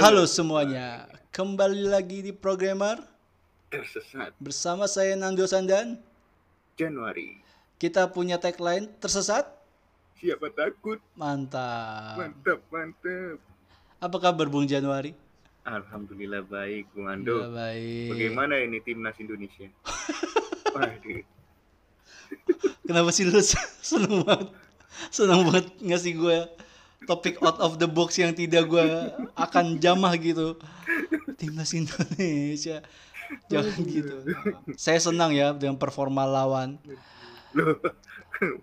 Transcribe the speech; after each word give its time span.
Halo 0.00 0.24
semuanya, 0.24 1.04
kembali 1.30 1.84
lagi 1.84 2.24
di 2.24 2.32
Programmer 2.32 2.96
Tersesat 3.68 4.32
bersama 4.40 4.88
saya 4.88 5.12
Nando 5.14 5.44
Sandan. 5.44 6.00
Januari. 6.74 7.36
Kita 7.76 8.08
punya 8.08 8.40
tagline 8.40 8.88
tersesat, 8.96 9.44
Siapa 10.16 10.48
takut? 10.50 10.96
mantap. 11.14 12.16
Mantap, 12.16 12.60
mantap. 12.68 13.36
Apa 14.00 14.16
kabar 14.18 14.48
Bung 14.48 14.64
Januari? 14.64 15.12
Alhamdulillah 15.62 16.42
baik, 16.42 16.88
Bung 16.90 17.04
Alhamdulillah 17.04 17.46
Ando. 17.46 17.56
baik. 17.56 18.08
Bagaimana 18.16 18.54
ini 18.56 18.78
timnas 18.80 19.16
Indonesia? 19.20 19.68
Waduh. 20.74 21.22
Kenapa 22.88 23.10
sih 23.12 23.28
lu 23.28 23.36
seneng 23.84 24.24
banget, 24.24 24.48
seneng 25.12 25.44
banget 25.44 25.66
ngasih 25.78 26.12
gue 26.16 26.38
topik 27.08 27.40
out 27.40 27.60
of 27.60 27.80
the 27.80 27.88
box 27.88 28.20
yang 28.20 28.36
tidak 28.36 28.68
gue 28.68 28.84
akan 29.36 29.80
jamah 29.80 30.12
gitu. 30.20 30.56
Timnas 31.40 31.72
Indonesia, 31.72 32.84
jangan 33.48 33.80
gitu. 33.88 34.16
Saya 34.76 35.00
senang 35.00 35.32
ya 35.32 35.56
dengan 35.56 35.80
performa 35.80 36.28
lawan. 36.28 36.76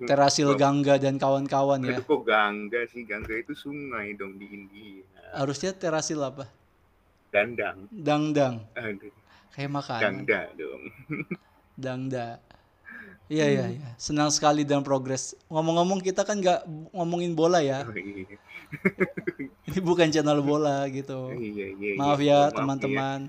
Terasil 0.10 0.58
Gangga 0.58 0.98
dan 0.98 1.22
kawan-kawan 1.22 1.86
ya. 1.86 2.02
Itu 2.02 2.06
kok 2.06 2.22
Gangga 2.26 2.82
sih? 2.90 3.06
Gangga 3.06 3.38
itu 3.38 3.54
sungai 3.54 4.18
dong 4.18 4.42
di 4.42 4.46
India. 4.50 5.06
Harusnya 5.34 5.74
Terasil 5.74 6.18
apa? 6.18 6.50
Dandang. 7.30 7.86
Dangdang. 7.92 8.66
Aduh. 8.74 9.14
Kayak 9.54 9.72
makanan. 9.74 10.02
Dangda 10.02 10.42
dong. 10.58 10.82
Dangda. 11.78 12.28
Iya 13.28 13.46
iya 13.52 13.66
iya. 13.76 13.90
Senang 14.00 14.32
sekali 14.32 14.64
dengan 14.64 14.88
progres. 14.88 15.36
Ngomong-ngomong 15.52 16.00
kita 16.00 16.24
kan 16.24 16.40
nggak 16.40 16.64
ngomongin 16.96 17.36
bola 17.36 17.60
ya. 17.60 17.84
Oh, 17.84 17.92
iya. 17.92 18.40
Ini 19.68 19.80
bukan 19.84 20.08
channel 20.08 20.40
bola 20.40 20.88
gitu. 20.88 21.36
Iya, 21.36 21.76
iya, 21.76 21.94
iya. 21.94 21.94
Maaf 22.00 22.20
Oh, 22.20 22.24
ya 22.24 22.40
maaf 22.48 22.56
teman-teman. 22.56 23.20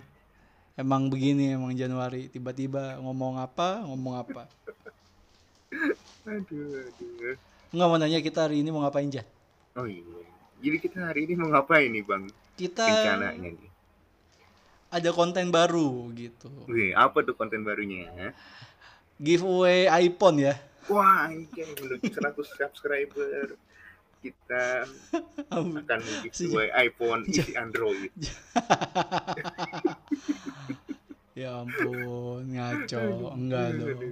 Emang 0.79 1.11
begini 1.11 1.59
emang 1.59 1.75
Januari 1.75 2.31
tiba-tiba 2.31 3.03
ngomong 3.03 3.43
apa 3.43 3.83
ngomong 3.83 4.15
apa. 4.23 4.47
Aduh, 6.29 6.85
aduh. 6.85 7.37
Mau 7.73 7.93
nanya 8.01 8.21
kita 8.25 8.49
hari 8.49 8.61
ini 8.61 8.69
mau 8.73 8.85
ngapain 8.85 9.09
Jan? 9.09 9.25
Oh 9.77 9.85
iya. 9.85 10.01
Jadi 10.59 10.77
kita 10.81 11.13
hari 11.13 11.29
ini 11.29 11.37
mau 11.37 11.49
ngapain 11.53 11.89
nih, 11.93 12.05
Bang? 12.05 12.25
Kita 12.57 12.85
Rencananya 12.85 13.53
nih. 13.53 13.71
ada 14.89 15.11
konten 15.13 15.53
baru 15.53 16.09
gitu. 16.17 16.49
Wih, 16.65 16.97
apa 16.97 17.21
tuh 17.21 17.37
konten 17.37 17.61
barunya? 17.61 18.09
Giveaway 19.19 19.91
iPhone 19.91 20.39
ya. 20.39 20.55
Wah, 20.89 21.29
anjay, 21.29 21.69
menuju 21.77 22.09
100 22.09 22.39
subscriber. 22.49 23.59
Kita 24.19 24.83
akan 25.53 26.01
giveaway 26.25 26.71
iPhone 26.75 27.23
isi 27.27 27.55
Android. 27.55 28.11
Ya 31.39 31.63
ampun, 31.63 32.51
ngaco. 32.51 33.31
Enggak 33.39 33.79
dong. 33.79 34.03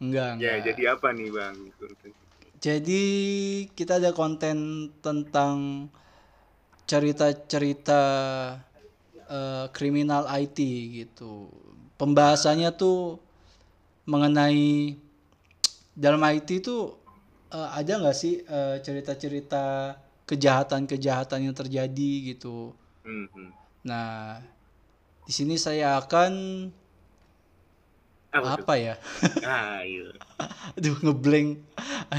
Enggak, 0.00 0.40
Ya, 0.40 0.56
enggak. 0.56 0.72
jadi 0.72 0.82
apa 0.96 1.12
nih, 1.12 1.28
Bang? 1.28 1.56
Jadi 2.56 3.04
kita 3.76 4.00
ada 4.00 4.16
konten 4.16 4.88
tentang 5.04 5.88
cerita-cerita 6.88 8.00
eh, 9.28 9.66
kriminal 9.76 10.24
IT 10.32 10.56
gitu. 10.96 11.52
Pembahasannya 12.00 12.72
tuh 12.72 13.20
mengenai 14.10 14.98
dalam 15.94 16.18
IT 16.26 16.50
itu 16.66 16.98
eh, 17.54 17.68
ada 17.78 17.92
nggak 18.02 18.16
sih 18.16 18.42
eh, 18.42 18.76
cerita-cerita 18.82 19.94
kejahatan-kejahatan 20.26 21.46
yang 21.46 21.54
terjadi 21.54 22.12
gitu. 22.34 22.74
Mhm. 23.06 23.54
Nah, 23.86 24.42
di 25.26 25.32
sini 25.32 25.54
saya 25.54 25.98
akan 26.02 26.32
Apa 28.30 28.62
apa 28.62 28.74
ya? 28.78 28.94
Ah, 29.42 29.82
iya. 29.82 30.06
Aduh, 30.78 30.94
ngeblank. 31.02 31.66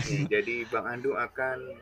Ya, 0.03 0.27
jadi 0.27 0.67
Bang 0.67 0.83
Andu 0.83 1.15
akan 1.15 1.79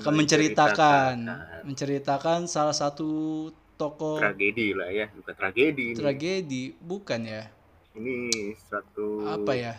akan 0.00 0.12
menceritakan 0.16 1.16
menceritakan 1.20 1.64
menceritakan 1.68 2.38
salah 2.48 2.72
satu 2.72 3.08
tokoh 3.76 4.20
tragedi 4.20 4.72
lah 4.72 4.88
ya, 4.88 5.12
bukan 5.12 5.34
tragedi 5.36 5.92
ini. 5.92 5.96
tragedi 5.96 6.62
bukan 6.80 7.20
ya 7.24 7.44
Ini 7.96 8.30
satu 8.56 9.26
apa 9.26 9.52
ya 9.54 9.74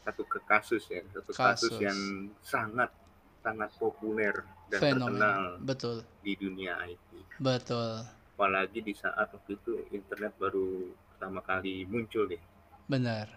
satu 0.00 0.22
ke 0.24 0.40
kasus 0.48 0.88
ya, 0.88 1.04
satu 1.12 1.30
Kasus. 1.36 1.70
kasus, 1.70 1.74
yang 1.78 1.98
sangat 2.40 2.88
sangat 3.40 3.68
populer 3.80 4.32
dan 4.68 4.80
terkenal 4.80 5.08
fenomena 5.16 5.30
betul 5.60 6.04
di 6.20 6.36
dunia 6.36 6.76
IT. 6.88 7.08
betul 7.40 8.04
apalagi 8.36 8.80
di 8.84 8.92
saat 8.96 9.28
waktu 9.32 9.56
itu 9.56 9.72
internet 9.92 10.32
baru 10.36 10.88
pertama 11.12 11.40
kali 11.40 11.84
muncul 11.88 12.28
deh. 12.28 12.40
benar 12.84 13.28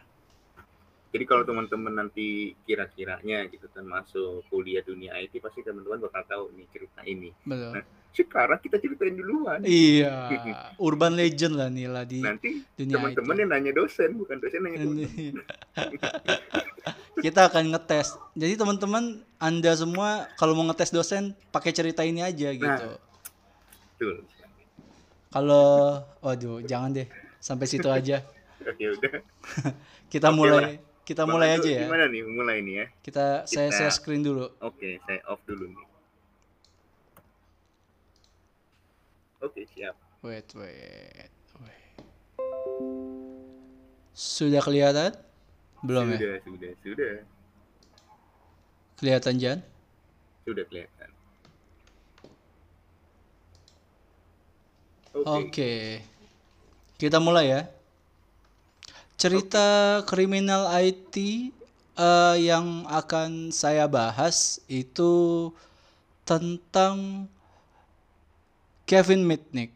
Jadi 1.13 1.23
kalau 1.29 1.45
teman-teman 1.45 1.93
nanti 1.93 2.57
kira-kiranya 2.65 3.45
gitu 3.47 3.69
kan 3.69 3.85
masuk 3.85 4.41
kuliah 4.49 4.81
dunia 4.81 5.13
IT 5.13 5.37
pasti 5.37 5.61
teman-teman 5.61 6.01
bakal 6.01 6.25
tahu 6.25 6.43
nih 6.57 6.65
cerita 6.73 7.05
ini. 7.05 7.29
betul 7.45 7.77
Nah, 7.77 7.85
Sekarang 8.13 8.57
kita 8.57 8.77
ceritain 8.77 9.13
duluan. 9.13 9.61
iya 9.61 10.29
urban 10.85 11.13
legend 11.13 11.53
lah 11.53 11.69
nih 11.69 11.85
lah 11.85 12.05
di 12.05 12.21
Nanti 12.21 12.61
dunia 12.73 12.97
teman-teman 12.97 13.33
IT 13.33 13.41
yang 13.41 13.49
nanya 13.49 13.71
dosen 13.73 14.09
bukan 14.13 14.37
dosen 14.37 14.61
nanya 14.61 14.77
teman. 14.81 14.97
kita 17.25 17.47
akan 17.47 17.63
ngetes 17.71 18.07
jadi 18.33 18.53
teman-teman 18.53 19.23
anda 19.39 19.71
semua 19.73 20.27
kalau 20.35 20.53
mau 20.53 20.65
ngetes 20.67 20.91
dosen 20.91 21.33
pakai 21.49 21.71
cerita 21.71 22.03
ini 22.03 22.21
aja 22.21 22.49
gitu 22.51 22.89
Betul. 23.95 24.15
kalau 25.29 26.03
waduh 26.19 26.59
jangan 26.61 26.93
deh 26.93 27.07
sampai 27.39 27.65
situ 27.65 27.87
aja 27.87 28.21
Oke 28.63 28.85
udah. 28.93 29.19
kita 30.07 30.29
mulai 30.29 30.77
kita 31.03 31.27
Bang 31.27 31.35
mulai 31.35 31.59
aja 31.59 31.69
ya 31.69 31.83
Gimana 31.87 32.05
nih 32.07 32.21
mulai 32.23 32.57
nih 32.63 32.73
ya? 32.79 32.85
kita 33.03 33.25
saya 33.43 33.69
share 33.71 33.91
screen 33.91 34.23
dulu 34.23 34.47
Oke, 34.63 35.03
saya 35.03 35.19
off 35.27 35.43
dulu 35.43 35.67
nih. 35.67 35.87
Oke, 39.43 39.67
siap. 39.75 39.91
Wait, 40.23 40.47
wait, 40.55 41.27
wait. 41.59 41.99
Sudah 44.15 44.63
kelihatan? 44.63 45.11
Belum 45.83 46.15
ya? 46.15 46.15
sudah, 46.15 46.35
sudah, 46.47 46.71
sudah. 46.79 47.13
Kelihatan 48.95 49.35
Jan? 49.35 49.59
Sudah 50.47 50.63
kelihatan. 50.63 51.09
Oke. 55.11 55.27
Oke. 55.27 55.73
Kita 56.95 57.19
mulai 57.19 57.51
ya. 57.51 57.61
Cerita 59.23 60.03
kriminal 60.03 60.67
IT 60.83 61.15
eh, 61.95 62.35
yang 62.43 62.83
akan 62.91 63.55
saya 63.55 63.87
bahas 63.87 64.59
itu 64.67 65.47
tentang 66.27 67.31
Kevin 68.83 69.23
Mitnick. 69.23 69.71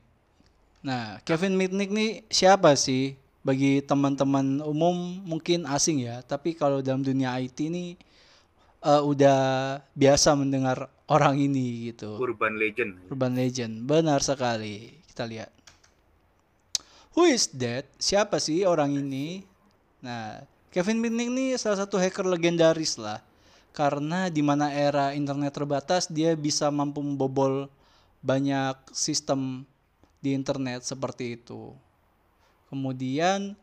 Nah, 0.84 1.24
Kevin 1.24 1.56
Mitnick 1.56 1.96
nih 1.96 2.28
siapa 2.28 2.76
sih? 2.76 3.16
Bagi 3.40 3.80
teman-teman 3.80 4.60
umum 4.68 5.24
mungkin 5.24 5.64
asing 5.64 6.04
ya, 6.04 6.20
tapi 6.28 6.52
kalau 6.52 6.84
dalam 6.84 7.00
dunia 7.00 7.40
IT 7.40 7.72
ini 7.72 7.96
eh, 8.84 9.00
udah 9.00 9.40
biasa 9.96 10.36
mendengar 10.36 10.92
orang 11.08 11.40
ini 11.40 11.96
gitu. 11.96 12.20
Urban 12.20 12.60
Legend. 12.60 13.08
Urban 13.08 13.40
Legend, 13.40 13.74
benar 13.88 14.20
sekali. 14.20 14.92
Kita 15.08 15.24
lihat. 15.24 15.57
Who 17.18 17.26
is 17.26 17.50
that? 17.58 17.90
Siapa 17.98 18.38
sih 18.38 18.62
orang 18.62 18.94
ini? 18.94 19.42
Nah, 20.06 20.46
Kevin 20.70 21.02
Mitnick 21.02 21.34
ini 21.34 21.58
salah 21.58 21.82
satu 21.82 21.98
hacker 21.98 22.30
legendaris 22.30 23.02
lah. 23.02 23.26
Karena 23.74 24.30
di 24.30 24.46
mana 24.46 24.70
era 24.70 25.18
internet 25.18 25.58
terbatas, 25.58 26.06
dia 26.06 26.38
bisa 26.38 26.70
mampu 26.70 27.02
membobol 27.02 27.74
banyak 28.22 28.78
sistem 28.94 29.66
di 30.22 30.38
internet 30.38 30.86
seperti 30.86 31.42
itu. 31.42 31.74
Kemudian 32.70 33.58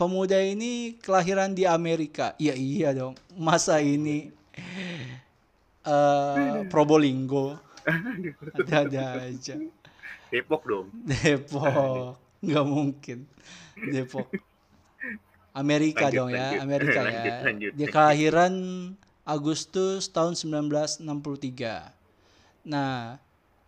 pemuda 0.00 0.40
ini 0.40 0.96
kelahiran 1.04 1.52
di 1.52 1.68
Amerika. 1.68 2.32
Iya 2.40 2.56
iya 2.56 2.96
dong. 2.96 3.12
Masa 3.36 3.84
ini 3.84 4.32
eh 5.84 6.64
Probolinggo 6.72 7.60
ada-ada 8.56 9.28
aja. 9.28 9.60
Depok 10.32 10.64
dong. 10.64 10.88
Depok 11.04 12.29
nggak 12.40 12.66
mungkin 12.66 13.18
Depok 13.76 14.28
Amerika 15.50 16.06
Lanjut, 16.08 16.16
dong 16.16 16.30
ya 16.32 16.46
lanjut. 16.54 16.62
Amerika 16.62 17.00
ya 17.00 17.10
Lanjut, 17.10 17.34
lanjut. 17.44 17.72
dia 17.76 17.88
kelahiran 17.90 18.54
Agustus 19.26 20.08
tahun 20.08 20.34
1963 20.38 21.04
nah 22.66 23.16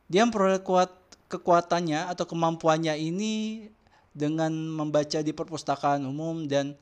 dia 0.09 0.23
memperoleh 0.25 0.61
kuat 0.61 0.93
kekuatannya 1.29 2.13
atau 2.13 2.25
kemampuannya 2.29 2.93
ini 2.97 3.67
dengan 4.13 4.53
membaca 4.53 5.25
di 5.25 5.33
perpustakaan 5.33 6.05
umum 6.05 6.45
dan 6.45 6.77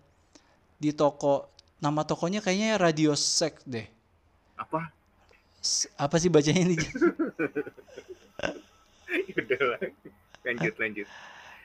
di 0.83 0.91
toko 0.91 1.47
nama 1.79 2.03
tokonya 2.03 2.43
kayaknya 2.43 2.75
Radio 2.79 3.15
Sek 3.15 3.63
deh 3.67 3.87
Apa? 4.59 4.91
Apa 6.01 6.17
sih 6.19 6.29
bacanya 6.33 6.73
ini 6.73 6.77
lanjut 10.47 10.75
lanjut. 10.81 11.07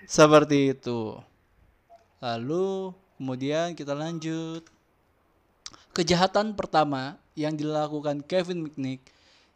Seperti 0.05 0.77
itu. 0.77 1.17
Lalu 2.21 2.93
kemudian 3.17 3.73
kita 3.73 3.93
lanjut. 3.93 4.65
Kejahatan 5.95 6.53
pertama 6.53 7.17
yang 7.35 7.55
dilakukan 7.55 8.23
Kevin 8.23 8.65
McNick 8.65 9.15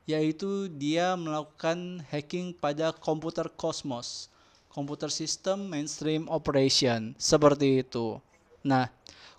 yaitu 0.09 0.65
dia 0.73 1.13
melakukan 1.13 2.01
hacking 2.09 2.49
pada 2.57 2.89
komputer 2.89 3.45
Cosmos, 3.53 4.25
komputer 4.73 5.13
system 5.13 5.69
mainstream 5.69 6.25
operation, 6.33 7.13
seperti 7.21 7.85
itu. 7.85 8.17
Nah, 8.65 8.89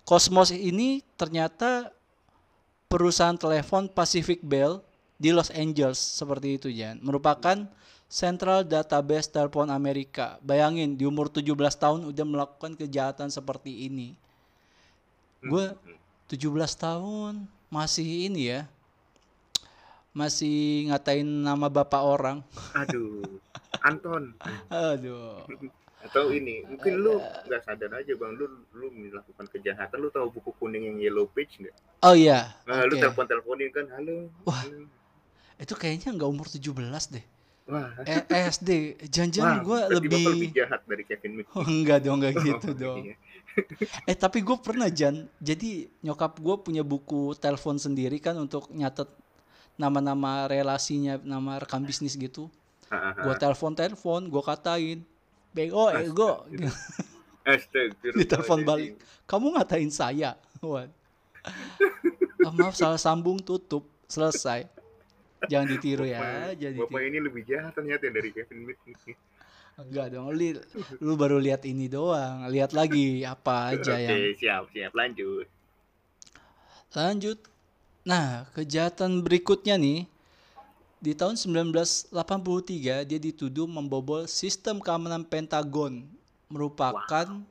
Cosmos 0.07 0.55
ini 0.55 1.03
ternyata 1.19 1.91
perusahaan 2.87 3.35
telepon 3.35 3.91
Pacific 3.91 4.39
Bell 4.39 4.79
di 5.19 5.35
Los 5.35 5.51
Angeles 5.51 5.99
seperti 5.99 6.55
itu 6.55 6.71
Jan, 6.71 7.03
merupakan 7.03 7.67
Central 8.11 8.67
Database 8.67 9.31
Telepon 9.31 9.71
Amerika. 9.71 10.35
Bayangin 10.43 10.99
di 10.99 11.07
umur 11.07 11.31
17 11.31 11.55
tahun 11.79 12.11
udah 12.11 12.25
melakukan 12.27 12.75
kejahatan 12.75 13.31
seperti 13.31 13.87
ini. 13.87 14.19
Gue 15.39 15.71
17 16.27 16.51
tahun 16.75 17.47
masih 17.71 18.27
ini 18.27 18.51
ya. 18.51 18.67
Masih 20.11 20.91
ngatain 20.91 21.23
nama 21.23 21.71
bapak 21.71 22.03
orang. 22.03 22.43
Aduh, 22.75 23.23
Anton. 23.87 24.35
Aduh. 24.67 25.47
Atau 26.03 26.35
ini, 26.35 26.67
mungkin 26.67 26.99
lu 26.99 27.15
nggak 27.47 27.63
sadar 27.63 27.95
aja 27.95 28.11
bang, 28.11 28.35
lu 28.35 28.43
lu 28.75 28.91
melakukan 28.91 29.47
kejahatan, 29.55 30.03
lu 30.03 30.11
tahu 30.11 30.35
buku 30.35 30.51
kuning 30.59 30.83
yang 30.83 30.99
yellow 30.99 31.31
page 31.31 31.63
nggak? 31.63 31.75
Oh 32.03 32.11
iya. 32.11 32.59
Nah, 32.67 32.83
lu 32.83 32.99
Oke. 32.99 33.07
telepon 33.07 33.23
teleponin 33.23 33.71
kan, 33.71 33.87
halo. 33.95 34.27
Wah. 34.43 34.67
halo. 34.67 34.83
Itu 35.55 35.79
kayaknya 35.79 36.11
nggak 36.11 36.27
umur 36.27 36.51
17 36.51 36.67
deh. 37.15 37.23
Wah, 37.65 37.93
Eh, 38.03 38.25
SD. 38.49 38.69
Jangan-jangan 39.07 39.61
gue 39.61 39.79
lebih 39.95 40.23
lebih 40.27 40.49
jahat 40.51 40.81
dari 40.83 41.03
Kevin 41.05 41.31
McNick. 41.39 41.53
Oh, 41.57 41.63
enggak 41.63 41.99
dong, 42.01 42.17
enggak 42.19 42.33
gitu 42.47 42.69
Oh, 42.69 42.75
dong. 42.75 42.97
iya. 43.05 43.15
Eh 44.05 44.15
tapi 44.15 44.39
gue 44.39 44.55
pernah 44.57 44.87
Jan, 44.87 45.27
jadi 45.37 45.91
nyokap 45.99 46.39
gue 46.39 46.55
punya 46.57 46.81
buku 46.81 47.35
telepon 47.35 47.75
sendiri 47.75 48.15
kan 48.17 48.33
untuk 48.35 48.71
nyatet 48.71 49.11
nama-nama 49.75 50.47
relasinya, 50.47 51.19
nama 51.19 51.59
rekam 51.59 51.83
bisnis 51.83 52.15
gitu. 52.15 52.47
Gue 52.91 53.35
telepon-telepon, 53.35 54.27
gue 54.27 54.41
katain, 54.41 54.99
bego, 55.51 55.91
ego. 55.91 56.47
Astagfirullahaladzim. 57.43 58.15
Ditelepon 58.19 58.59
balik, 58.63 58.91
kamu 59.25 59.55
ngatain 59.55 59.91
saya. 59.91 60.39
Wah. 60.59 60.87
Ah, 62.41 62.51
maaf 62.51 62.73
salah 62.73 62.97
sambung 62.97 63.37
tutup, 63.37 63.83
selesai. 64.05 64.63
Jangan 65.49 65.67
ditiru 65.73 66.05
ya, 66.05 66.53
jangan 66.53 66.85
Bapak 66.85 67.01
ini 67.01 67.17
lebih 67.17 67.41
jahat 67.47 67.73
ternyata 67.73 68.05
dari 68.13 68.29
Kevin 68.29 68.69
McNick. 68.69 69.17
Enggak 69.81 70.13
dong, 70.13 70.29
lu, 70.29 70.61
lu 71.01 71.13
baru 71.17 71.41
lihat 71.41 71.65
ini 71.65 71.89
doang, 71.89 72.45
lihat 72.51 72.75
lagi 72.75 73.25
apa 73.25 73.73
aja 73.73 73.97
Oke, 73.97 74.05
yang 74.05 74.19
siap, 74.37 74.63
siap, 74.69 74.91
lanjut. 74.93 75.47
Lanjut. 76.91 77.39
Nah, 78.03 78.45
kejahatan 78.53 79.23
berikutnya 79.25 79.79
nih. 79.79 80.05
Di 81.01 81.17
tahun 81.17 81.33
1983 81.33 82.13
dia 83.09 83.17
dituduh 83.17 83.65
membobol 83.65 84.29
sistem 84.29 84.77
keamanan 84.77 85.25
Pentagon 85.25 86.05
merupakan 86.45 87.41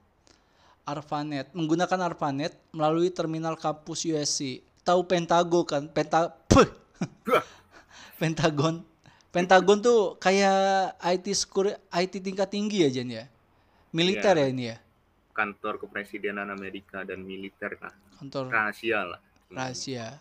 ARPANET, 0.87 1.51
menggunakan 1.51 2.15
ARPANET 2.15 2.55
melalui 2.71 3.11
terminal 3.11 3.59
kampus 3.59 4.07
USC. 4.07 4.63
Tahu 4.87 5.03
Pentago 5.03 5.67
kan? 5.67 5.91
Penta 5.91 6.31
Puh. 6.51 6.69
Pentagon. 8.21 8.85
Pentagon 9.33 9.79
tuh 9.81 10.21
kayak 10.21 10.93
IT 11.01 11.33
security, 11.33 11.81
IT 11.89 12.21
tingkat 12.21 12.53
tinggi 12.53 12.85
ya 12.85 12.91
Jan 12.93 13.09
ya. 13.09 13.25
Militer 13.97 14.37
Iya. 14.37 14.45
ya 14.45 14.53
ini 14.53 14.65
ya. 14.69 14.77
Kantor 15.33 15.81
Kepresidenan 15.81 16.53
Amerika 16.53 17.01
dan 17.01 17.25
militer 17.25 17.81
lah. 17.81 17.95
Kantor 18.21 18.53
Rahasia 18.53 19.01
lah. 19.09 19.21
rahasia. 19.51 20.21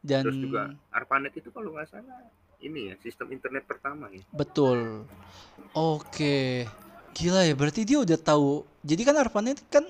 Dan 0.00 0.22
Terus 0.24 0.38
juga 0.38 0.72
ARPANET 0.88 1.34
itu 1.36 1.52
kalau 1.52 1.76
nggak 1.76 1.92
salah 1.92 2.24
ini 2.64 2.88
ya 2.88 2.94
sistem 3.04 3.28
internet 3.36 3.68
pertama 3.68 4.08
ya. 4.08 4.22
Betul. 4.32 5.04
Oke. 5.76 6.64
Gila 7.12 7.44
ya, 7.44 7.52
berarti 7.52 7.84
dia 7.84 8.00
udah 8.00 8.16
tahu. 8.16 8.64
Jadi 8.80 9.02
kan 9.04 9.16
ARPANET 9.18 9.60
kan 9.68 9.84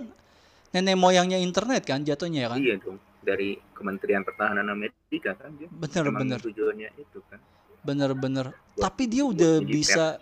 nenek 0.74 0.98
moyangnya 0.98 1.38
internet 1.38 1.86
kan 1.86 2.02
jatuhnya 2.02 2.46
ya 2.46 2.48
kan? 2.50 2.58
Iya 2.58 2.74
dong. 2.80 2.98
Dari 3.26 3.58
Kementerian 3.74 4.22
Pertahanan 4.22 4.70
Amerika 4.70 5.34
kan 5.34 5.50
dia. 5.58 5.66
Bener 5.66 6.04
bener 6.14 6.38
tujuannya 6.38 6.90
itu 6.94 7.18
kan. 7.26 7.42
bener 7.82 8.14
bener. 8.14 8.46
Tapi 8.78 9.02
dia 9.10 9.26
udah 9.26 9.62
bisa 9.62 10.18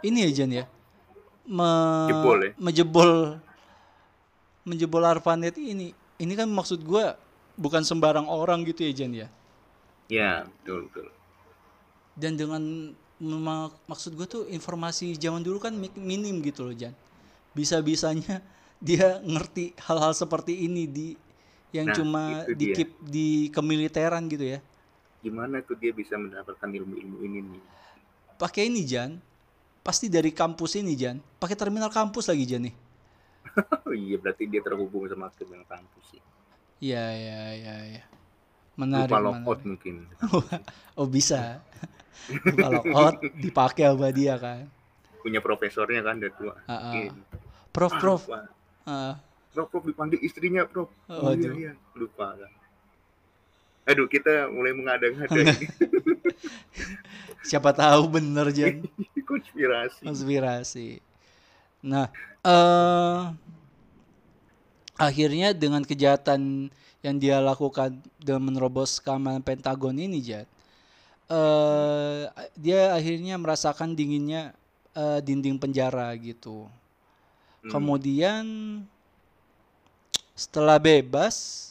ini 0.00 0.24
ya 0.24 0.30
Jan 0.32 0.50
ya. 0.52 0.64
Me- 1.48 2.08
Jebol 2.08 2.38
ya? 2.44 2.52
Menjebol 2.56 3.12
menjebol 4.68 5.02
ARPANET 5.04 5.56
ini. 5.60 5.92
Ini 6.18 6.32
kan 6.34 6.48
maksud 6.50 6.82
gua 6.84 7.16
bukan 7.56 7.82
sembarang 7.84 8.26
orang 8.26 8.64
gitu 8.64 8.84
ya 8.88 8.92
Jan 8.94 9.12
ya. 9.12 9.28
Ya, 10.08 10.48
betul 10.48 10.88
betul. 10.88 11.06
Dan 12.18 12.34
dengan 12.40 12.62
maksud 13.90 14.14
gue 14.14 14.26
tuh 14.26 14.42
informasi 14.46 15.14
zaman 15.18 15.42
dulu 15.42 15.58
kan 15.58 15.74
mi- 15.74 15.94
minim 15.98 16.38
gitu 16.42 16.64
loh 16.66 16.74
Jan. 16.74 16.94
Bisa-bisanya 17.54 18.40
dia 18.86 19.18
ngerti 19.22 19.74
hal-hal 19.88 20.14
seperti 20.14 20.66
ini 20.66 20.86
di 20.86 21.08
yang 21.70 21.86
Nah, 21.88 21.96
cuma 21.96 22.22
dia. 22.48 22.72
dikip 22.72 22.96
di 23.02 23.52
kemiliteran 23.52 24.24
gitu 24.26 24.56
ya. 24.56 24.58
Gimana 25.20 25.60
tuh 25.60 25.74
dia 25.74 25.90
bisa 25.90 26.14
mendapatkan 26.14 26.64
ilmu-ilmu 26.64 27.16
ini 27.20 27.38
nih? 27.44 27.62
Pakai 28.36 28.70
ini 28.70 28.86
Jan. 28.86 29.18
Pasti 29.82 30.06
dari 30.06 30.30
kampus 30.30 30.78
ini 30.78 30.94
Jan. 30.94 31.18
Pakai 31.38 31.56
terminal 31.56 31.90
kampus 31.90 32.28
lagi 32.28 32.44
Jan 32.44 32.68
nih. 32.68 32.76
Oh 33.88 33.90
iya, 33.90 34.14
berarti 34.20 34.46
dia 34.46 34.62
terhubung 34.62 35.08
sama 35.08 35.32
dengan 35.34 35.64
kampus 35.66 36.04
sih. 36.14 36.22
Iya 36.78 37.04
iya 37.10 37.40
iya 37.56 37.74
iya. 37.90 38.02
Menarik, 38.78 39.10
Lupa 39.10 39.34
menarik. 39.34 39.66
mungkin. 39.66 39.94
Oh 40.98 41.08
bisa. 41.08 41.58
Kalau 42.54 42.82
out 42.86 43.18
dipakai 43.34 43.90
sama 43.90 44.14
dia 44.14 44.38
kan. 44.38 44.70
Punya 45.18 45.42
profesornya 45.42 46.06
kan 46.06 46.22
udah 46.22 46.32
tua. 46.38 46.54
Ah, 46.54 46.70
ah. 46.70 46.78
Mungkin. 46.94 47.10
Prof 47.74 47.90
Ah, 47.90 47.98
prof. 47.98 48.22
Prof, 49.58 49.74
Prof 49.74 49.90
dipanggil 49.90 50.22
istrinya, 50.22 50.62
Prof. 50.62 50.86
Oh, 51.10 51.18
Oh, 51.18 51.32
iya, 51.34 51.50
iya. 51.50 51.72
Lupa 51.98 52.38
kan. 52.38 52.52
Aduh, 53.90 54.06
kita 54.06 54.46
mulai 54.54 54.70
mengada-ngada 54.70 55.34
ini. 55.34 55.66
siapa 57.50 57.74
tahu 57.74 58.06
bener 58.06 58.54
Jan. 58.54 58.86
konspirasi. 59.26 60.06
konspirasi. 60.06 61.02
Nah, 61.82 62.06
eh 62.46 63.34
akhirnya 64.94 65.50
dengan 65.50 65.82
kejahatan 65.82 66.70
yang 67.02 67.16
dia 67.18 67.42
lakukan 67.42 67.98
dengan 68.22 68.46
menerobos 68.46 69.02
keamanan 69.02 69.42
Pentagon 69.42 69.98
ini, 69.98 70.22
Jad, 70.22 70.46
eh 71.26 72.30
dia 72.54 72.94
akhirnya 72.94 73.34
merasakan 73.34 73.98
dinginnya 73.98 74.54
eh, 74.94 75.18
dinding 75.18 75.58
penjara 75.58 76.14
gitu. 76.14 76.70
Hmm. 77.64 77.70
Kemudian 77.74 78.44
setelah 80.38 80.78
bebas 80.78 81.66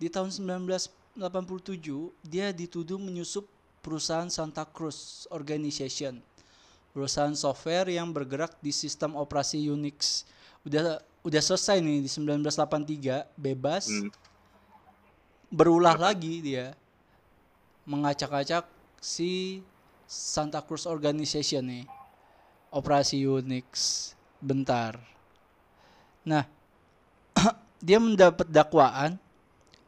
di 0.00 0.08
tahun 0.08 0.32
1987 0.32 1.20
dia 2.24 2.48
dituduh 2.56 2.96
menyusup 2.96 3.44
perusahaan 3.84 4.32
Santa 4.32 4.64
Cruz 4.64 5.28
Organization, 5.28 6.24
perusahaan 6.96 7.36
software 7.36 7.92
yang 7.92 8.08
bergerak 8.16 8.56
di 8.64 8.72
sistem 8.72 9.12
operasi 9.20 9.60
Unix. 9.68 10.24
Udah 10.64 11.04
udah 11.20 11.42
selesai 11.44 11.84
nih 11.84 12.00
di 12.00 12.08
1983 12.08 13.28
bebas, 13.36 13.92
Hmm. 13.92 14.08
berulah 15.52 16.00
lagi 16.00 16.40
dia 16.40 16.72
mengacak-acak 17.84 18.64
si 19.04 19.60
Santa 20.08 20.64
Cruz 20.64 20.88
Organization 20.88 21.68
nih 21.68 21.84
operasi 22.72 23.24
Unix 23.28 24.12
bentar 24.40 24.96
nah 26.28 26.44
dia 27.86 27.96
mendapat 27.96 28.44
dakwaan 28.44 29.16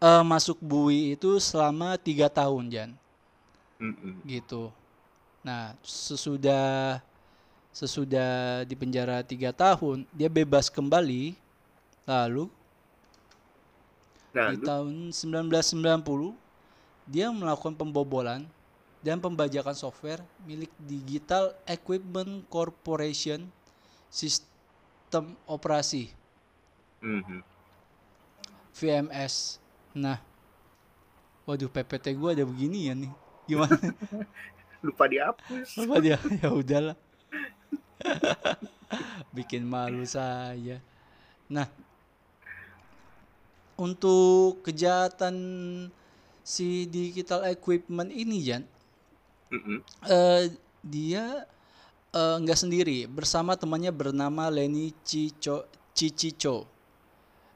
eh, 0.00 0.24
masuk 0.24 0.56
bui 0.64 1.12
itu 1.12 1.36
selama 1.36 2.00
tiga 2.00 2.32
tahun 2.32 2.72
Jan. 2.72 2.90
Mm-mm. 3.80 4.20
gitu. 4.28 4.72
Nah 5.44 5.76
sesudah 5.84 7.00
sesudah 7.72 8.64
di 8.64 8.76
penjara 8.76 9.20
tiga 9.20 9.52
tahun 9.52 10.08
dia 10.16 10.32
bebas 10.32 10.72
kembali. 10.72 11.36
Lalu 12.08 12.48
Nah, 14.30 14.54
di 14.54 14.62
tahun 14.62 15.10
1990 15.10 17.10
dia 17.10 17.26
melakukan 17.34 17.74
pembobolan 17.74 18.46
dan 19.02 19.18
pembajakan 19.18 19.74
software 19.74 20.22
milik 20.46 20.70
Digital 20.78 21.50
Equipment 21.66 22.46
Corporation 22.46 23.50
sistem 24.06 25.34
operasi 25.50 26.14
Mhm. 27.00 27.40
VMS. 28.76 29.60
Nah, 29.96 30.20
waduh 31.44 31.68
PPT 31.68 32.16
gua 32.16 32.32
ada 32.32 32.46
begini 32.46 32.88
ya 32.88 32.94
nih. 32.94 33.12
Gimana? 33.48 33.76
lupa 34.80 35.04
dihapus 35.04 35.76
apa 35.76 35.94
dia 36.00 36.16
ya 36.40 36.48
udahlah 36.48 36.96
bikin 39.36 39.60
malu 39.68 40.08
saya 40.08 40.80
nah 41.52 41.68
untuk 43.76 44.64
kejahatan 44.64 45.36
si 46.40 46.88
digital 46.88 47.44
equipment 47.48 48.08
ini 48.08 48.40
Jan 48.40 48.64
Mm-mm. 49.52 49.84
eh, 50.08 50.48
dia 50.80 51.44
eh, 52.16 52.36
nggak 52.40 52.58
sendiri 52.58 53.04
bersama 53.04 53.56
temannya 53.60 53.92
bernama 53.92 54.48
Lenny 54.48 54.96
Cico 55.04 55.68
Cicico 55.92 56.64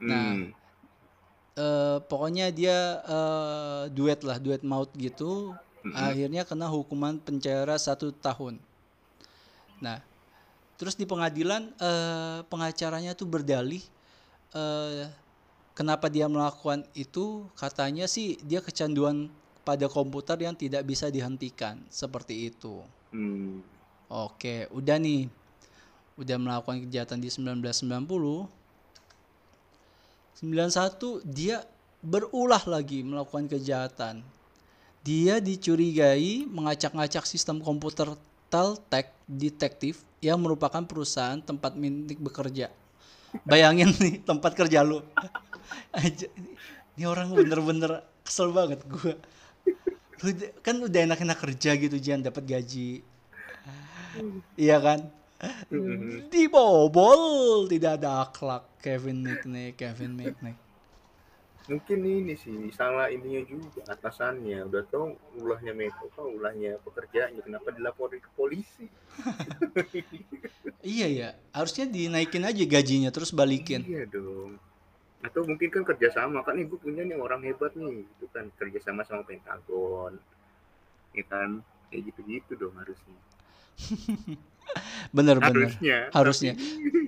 Nah, 0.02 0.34
Hmm. 0.34 0.50
Eh, 1.54 1.98
pokoknya 2.10 2.50
dia 2.50 2.98
eh, 3.06 3.82
duet 3.94 4.26
lah 4.26 4.42
duet 4.42 4.66
maut 4.66 4.90
gitu 4.98 5.54
Mm-mm. 5.86 5.94
akhirnya 5.94 6.42
kena 6.42 6.66
hukuman 6.66 7.14
penjara 7.22 7.78
satu 7.78 8.10
tahun 8.10 8.58
nah 9.78 10.02
terus 10.74 10.98
di 10.98 11.06
pengadilan 11.06 11.70
eh, 11.78 12.42
pengacaranya 12.50 13.14
tuh 13.14 13.30
berdalih 13.30 13.86
eh, 14.50 15.06
kenapa 15.78 16.10
dia 16.10 16.26
melakukan 16.26 16.82
itu 16.98 17.46
katanya 17.54 18.10
sih 18.10 18.34
dia 18.42 18.58
kecanduan 18.58 19.30
pada 19.62 19.86
komputer 19.86 20.34
yang 20.42 20.58
tidak 20.58 20.82
bisa 20.82 21.06
dihentikan 21.06 21.78
seperti 21.86 22.50
itu 22.50 22.82
Hmm. 23.14 23.62
Oke, 24.10 24.66
udah 24.74 24.98
nih. 24.98 25.30
Udah 26.18 26.34
melakukan 26.34 26.82
kejahatan 26.82 27.22
di 27.22 27.30
1990. 27.30 28.50
91 30.42 31.22
dia 31.22 31.62
berulah 32.02 32.60
lagi 32.66 33.06
melakukan 33.06 33.46
kejahatan. 33.46 34.26
Dia 35.04 35.38
dicurigai 35.38 36.48
mengacak-ngacak 36.48 37.28
sistem 37.28 37.60
komputer 37.60 38.12
Teltek 38.50 39.12
Detektif 39.28 40.02
yang 40.18 40.40
merupakan 40.40 40.82
perusahaan 40.82 41.38
tempat 41.38 41.76
Mintik 41.78 42.18
bekerja. 42.18 42.72
Bayangin 43.46 43.92
nih 43.98 44.22
tempat 44.28 44.56
kerja 44.58 44.82
lu. 44.82 45.04
Ini 46.94 47.04
orang 47.06 47.30
bener-bener 47.34 48.02
kesel 48.22 48.50
banget 48.50 48.82
gua. 48.86 49.14
Lu 50.22 50.30
kan 50.64 50.76
udah 50.80 51.00
enak-enak 51.10 51.38
kerja 51.38 51.70
gitu 51.78 51.96
Jan 51.98 52.24
dapat 52.24 52.42
gaji. 52.46 53.02
Iya 54.54 54.78
kan? 54.78 55.10
Mm-mm. 55.72 56.28
Dibobol, 56.30 57.66
tidak 57.70 58.00
ada 58.02 58.26
akhlak. 58.28 58.64
Kevin 58.84 59.24
McNick, 59.24 59.80
Kevin 59.80 60.12
McNick. 60.16 60.58
mungkin 61.64 62.04
ini 62.04 62.36
sih 62.36 62.68
salah 62.76 63.08
ininya 63.08 63.40
juga 63.48 63.80
atasannya. 63.88 64.68
Udah 64.68 64.84
tau 64.92 65.16
ulahnya 65.40 65.72
Meko 65.72 66.12
apa 66.12 66.22
ulahnya 66.28 66.76
pekerjaannya. 66.84 67.40
Kenapa 67.40 67.72
dilaporin 67.72 68.20
ke 68.20 68.30
polisi? 68.36 68.86
Iya 70.84 71.06
ya, 71.08 71.28
harusnya 71.56 71.88
dinaikin 71.88 72.44
aja 72.44 72.60
gajinya 72.68 73.08
terus 73.08 73.32
balikin. 73.32 73.88
iya 73.88 74.04
dong. 74.04 74.60
Atau 75.24 75.48
mungkin 75.48 75.72
kan 75.72 75.80
kerjasama. 75.88 76.44
Kan 76.44 76.60
nih 76.60 76.68
gue 76.68 76.76
punya 76.76 77.00
nih 77.08 77.16
orang 77.16 77.40
hebat 77.40 77.72
nih 77.72 78.04
itu 78.04 78.26
kan. 78.28 78.52
Kerjasama 78.60 79.00
sama 79.08 79.24
Pentagon. 79.24 80.20
Ya 81.16 81.24
kan? 81.24 81.64
Kayak 81.88 82.12
gitu-gitu 82.12 82.52
dong 82.60 82.76
harusnya 82.76 83.16
Bener-bener. 85.14 85.70
harusnya 85.70 85.96
Harusnya. 86.10 86.52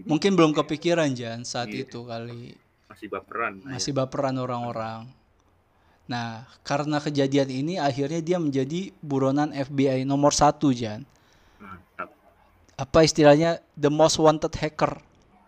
Mungkin 0.07 0.39
belum 0.39 0.55
kepikiran 0.55 1.11
Jan 1.13 1.43
saat 1.43 1.69
Iya. 1.69 1.85
itu 1.85 2.01
kali. 2.03 2.55
masih 2.87 3.13
baperan 3.13 3.53
Masih 3.61 3.93
baperan 3.93 4.37
orang-orang. 4.39 5.05
Nah, 6.07 6.47
karena 6.63 6.97
kejadian 6.97 7.51
ini 7.51 7.75
akhirnya 7.77 8.23
dia 8.23 8.39
menjadi 8.39 8.95
buronan 9.03 9.51
FBI 9.51 10.07
nomor 10.07 10.31
satu 10.31 10.71
Jan. 10.71 11.03
mantap 11.59 12.09
Apa 12.75 13.03
istilahnya 13.03 13.59
the 13.75 13.91
most 13.91 14.17
wanted 14.17 14.55
hacker 14.55 15.03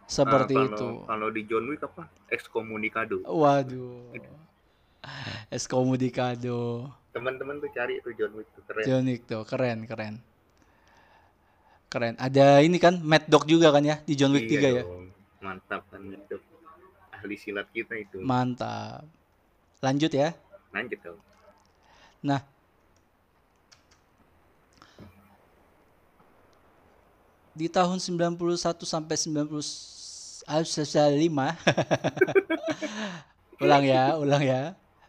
seperti 0.05 0.53
Ah, 0.53 0.67
kalau, 0.67 0.75
itu. 0.75 0.89
kalau 1.07 1.29
di 1.31 1.43
John 1.45 1.65
Wick 1.69 1.81
apa 1.81 2.09
excomunicado 2.27 3.23
Waduh. 3.23 4.13
Escomunicado. 5.49 6.91
teman-teman 7.09 7.59
tuh 7.59 7.71
cari 7.71 7.99
tuh 7.99 8.13
John 8.13 8.33
Wick 8.35 8.49
tuh 8.53 8.63
keren 8.65 8.85
Jonik 8.85 9.21
tuh, 9.25 9.43
keren, 9.43 9.79
keren. 9.85 10.15
Keren. 11.89 12.15
Ada 12.21 12.61
ini 12.61 12.77
kan 12.77 13.01
Mad 13.01 13.25
Dog 13.27 13.49
juga 13.49 13.73
kan 13.73 13.81
ya 13.81 13.97
di 14.05 14.13
John 14.13 14.37
Wick 14.37 14.45
3 14.45 14.53
Iya 14.53 14.61
ya. 14.61 14.83
dong. 14.85 15.09
mantap 15.39 15.87
kan 15.89 16.03
itu 16.03 16.35
ahli 17.15 17.37
silat 17.39 17.71
kita 17.71 17.95
itu 17.95 18.19
Mantap. 18.21 19.07
Lanjut 19.81 20.13
ya. 20.13 20.35
lanjut 20.69 21.01
dong 21.01 21.17
Nah, 22.21 22.45
di 27.55 27.67
tahun 27.67 27.99
91 27.99 28.39
sampai 28.85 29.17
95 29.17 30.45
ulang 33.63 33.83
ya, 33.83 34.15
ulang 34.15 34.43
ya. 34.43 34.63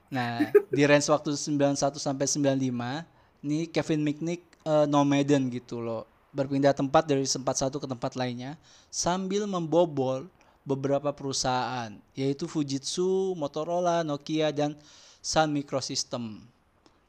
Nah, 0.09 0.49
di 0.69 0.81
range 0.85 1.09
waktu 1.09 1.37
91 1.37 1.97
sampai 1.97 2.25
95, 2.25 3.05
nih 3.41 3.69
Kevin 3.69 4.01
McNick 4.01 4.41
eh, 4.65 4.85
nomaden 4.85 5.49
gitu 5.49 5.81
loh. 5.81 6.05
Berpindah 6.29 6.77
tempat 6.77 7.09
dari 7.09 7.25
tempat 7.25 7.55
satu 7.57 7.81
ke 7.81 7.87
tempat 7.89 8.13
lainnya 8.13 8.53
sambil 8.93 9.49
membobol 9.49 10.29
beberapa 10.61 11.09
perusahaan 11.09 11.89
yaitu 12.13 12.45
Fujitsu, 12.45 13.33
Motorola, 13.33 14.05
Nokia 14.05 14.53
dan 14.53 14.77
Sun 15.19 15.49
Microsystem. 15.49 16.45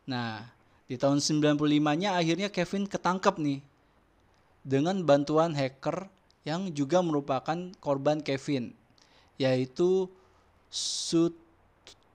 Nah, 0.09 0.49
di 0.89 0.97
tahun 0.97 1.21
95-nya 1.21 2.17
akhirnya 2.17 2.49
Kevin 2.49 2.89
ketangkep 2.89 3.37
nih 3.39 3.61
dengan 4.65 4.99
bantuan 5.05 5.53
hacker 5.53 6.09
yang 6.43 6.73
juga 6.73 7.05
merupakan 7.05 7.59
korban 7.79 8.25
Kevin 8.25 8.73
yaitu 9.37 10.09
Su 10.73 11.33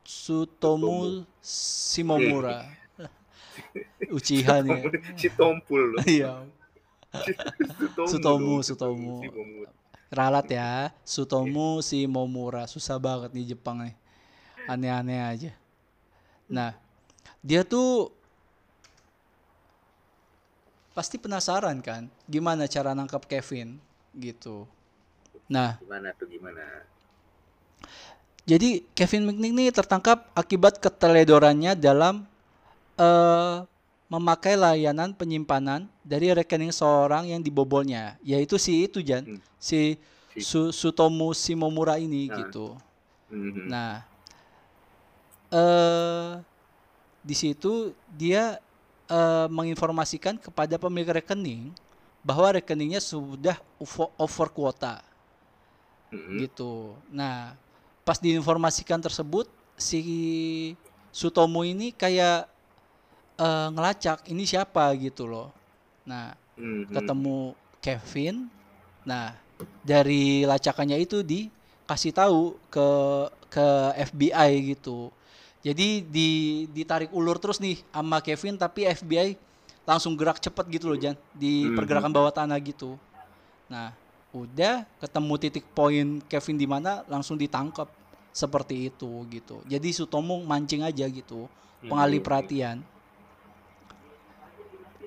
Sutomu 0.06 1.26
Shimomura. 1.42 2.70
Uchiha 4.16 4.62
nih. 4.62 4.86
ya. 4.86 5.18
si 5.18 5.28
Tompul 5.34 5.98
loh 5.98 6.04
Iya, 6.06 6.46
Sutomu 8.08 8.62
Sutomu, 8.62 9.26
ralat 10.12 10.48
ya. 10.50 10.92
Sutomu 11.04 11.84
Shimomura. 11.84 12.66
Susah 12.66 12.96
banget 13.02 13.34
nih 13.36 13.56
Jepang 13.56 13.84
nih. 13.84 13.96
Aneh-aneh 14.66 15.22
aja. 15.22 15.52
Nah, 16.50 16.74
dia 17.42 17.62
tuh 17.62 18.10
pasti 20.96 21.20
penasaran 21.20 21.84
kan 21.84 22.08
gimana 22.24 22.72
cara 22.72 22.96
nangkap 22.96 23.28
Kevin 23.28 23.78
gitu. 24.16 24.64
Nah, 25.52 25.78
gimana 25.84 26.16
tuh 26.16 26.26
gimana 26.32 26.64
Jadi 28.46 28.86
Kevin 28.94 29.26
McNick 29.26 29.54
ini 29.58 29.66
tertangkap 29.74 30.30
akibat 30.38 30.78
keteledorannya 30.78 31.74
dalam 31.76 32.30
eh, 32.96 33.58
memakai 34.06 34.54
layanan 34.54 35.12
penyimpanan 35.12 35.90
dari 36.06 36.30
rekening 36.30 36.70
seorang 36.70 37.26
yang 37.26 37.42
dibobolnya, 37.42 38.18
yaitu 38.22 38.62
si 38.62 38.86
itu 38.86 39.02
Jan, 39.02 39.26
Hmm. 39.26 39.42
si 39.58 39.98
Si- 40.36 40.44
Su- 40.44 40.76
Sutomu 40.76 41.32
Shimomura 41.32 41.96
ini 41.96 42.28
Nah. 42.28 42.36
gitu. 42.44 42.76
Mhm. 43.32 43.72
Nah, 43.72 44.04
eh 45.50 46.32
di 47.24 47.34
situ 47.34 47.96
dia 48.12 48.60
eh, 49.06 49.48
menginformasikan 49.54 50.34
kepada 50.36 50.82
pemilik 50.82 51.22
rekening 51.22 51.70
bahwa 52.20 52.58
rekeningnya 52.58 52.98
sudah 52.98 53.54
over, 53.78 54.10
over 54.18 54.50
kuota 54.50 55.06
Mhm. 56.10 56.42
gitu. 56.42 56.98
Nah, 57.14 57.54
pas 58.02 58.18
diinformasikan 58.18 58.98
tersebut 58.98 59.46
si 59.78 60.74
Sutomo 61.14 61.62
ini 61.62 61.94
kayak 61.94 62.50
eh, 63.36 63.68
ngelacak 63.72 64.28
ini 64.32 64.44
siapa 64.44 64.92
gitu 64.96 65.28
loh. 65.28 65.52
Nah, 66.08 66.34
Mhm. 66.56 66.92
ketemu 66.92 67.38
Kevin. 67.84 68.48
Nah, 69.04 69.36
dari 69.84 70.42
lacakannya 70.44 70.98
itu 70.98 71.22
dikasih 71.22 72.16
tahu 72.16 72.56
ke 72.72 72.88
ke 73.52 73.68
FBI 74.14 74.76
gitu. 74.76 75.12
Jadi 75.62 76.06
di 76.06 76.30
ditarik 76.70 77.10
ulur 77.10 77.42
terus 77.42 77.58
nih 77.58 77.82
sama 77.90 78.22
Kevin 78.22 78.56
tapi 78.56 78.86
FBI 78.86 79.34
langsung 79.86 80.18
gerak 80.18 80.42
cepet 80.42 80.66
gitu 80.70 80.90
loh 80.90 80.98
Jan 80.98 81.18
di 81.34 81.70
Mhm. 81.70 81.76
pergerakan 81.78 82.14
bawah 82.14 82.34
tanah 82.34 82.58
gitu. 82.62 82.98
Nah, 83.70 83.94
udah 84.30 84.86
ketemu 85.00 85.34
titik 85.40 85.66
poin 85.74 86.22
Kevin 86.26 86.58
di 86.58 86.68
mana 86.70 87.02
langsung 87.08 87.38
ditangkap 87.38 87.88
seperti 88.30 88.90
itu 88.90 89.10
gitu. 89.32 89.64
Jadi 89.66 89.90
Sutomo 89.96 90.38
mancing 90.44 90.84
aja 90.84 91.06
gitu, 91.08 91.48
pengalih 91.82 92.20
Mhm. 92.20 92.26
perhatian. 92.26 92.78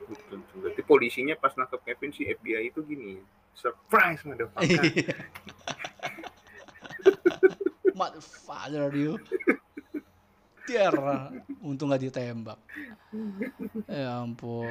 Betul, 0.09 0.41
betul. 0.41 0.57
Berarti 0.65 0.83
polisinya 0.89 1.35
pas 1.37 1.53
nangkep 1.53 1.81
Kevin 1.85 2.11
si 2.17 2.25
FBI 2.25 2.73
itu 2.73 2.81
gini 2.83 3.21
surprise 3.53 4.25
motherfucker 4.25 4.85
Motherfucker 7.93 8.89
you. 8.95 9.19
Tiar. 10.69 10.95
Untung 11.65 11.91
nggak 11.91 12.09
ditembak. 12.09 12.59
Ya 13.89 14.23
ampun. 14.23 14.69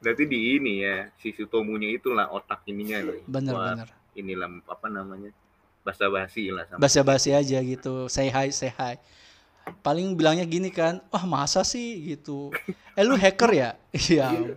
Berarti 0.00 0.24
di 0.28 0.56
ini 0.56 0.86
ya, 0.86 1.10
si 1.18 1.34
Sutomunya 1.34 1.90
itulah 1.90 2.30
otak 2.30 2.62
ininya 2.70 3.02
loh. 3.02 3.18
Bener 3.26 3.52
Buat 3.52 3.66
bener. 3.74 3.88
Inilah 4.16 4.48
apa 4.70 4.86
namanya? 4.88 5.34
Basa-basi 5.82 6.54
lah. 6.54 6.64
Basa-basi 6.78 7.34
aja 7.34 7.58
gitu. 7.60 8.06
Say 8.06 8.30
hi, 8.30 8.48
say 8.54 8.70
hi. 8.72 8.96
Paling 9.82 10.14
bilangnya 10.14 10.46
gini 10.46 10.70
kan, 10.70 11.02
wah 11.10 11.26
masa 11.26 11.66
sih 11.66 12.14
gitu. 12.14 12.54
Eh 12.94 13.02
lu 13.02 13.18
hacker 13.18 13.50
ya? 13.50 13.70
Iya. 13.96 14.56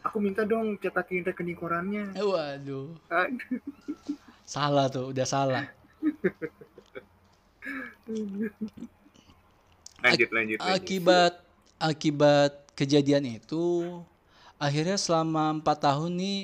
Aku 0.00 0.16
minta 0.16 0.48
dong 0.48 0.80
cetakin 0.80 1.22
rekening 1.22 1.58
korannya. 1.58 2.16
Eh, 2.16 2.24
Waduh. 2.24 2.96
Aduh. 3.12 3.60
Salah 4.50 4.90
tuh, 4.90 5.14
udah 5.14 5.22
salah. 5.22 5.70
Lanjut, 10.02 10.28
lanjut, 10.34 10.58
lanjut. 10.58 10.58
Akibat 10.58 11.34
akibat 11.78 12.52
kejadian 12.74 13.38
itu, 13.38 13.86
akhirnya 14.58 14.98
selama 14.98 15.54
empat 15.54 15.86
tahun 15.86 16.18
nih 16.18 16.38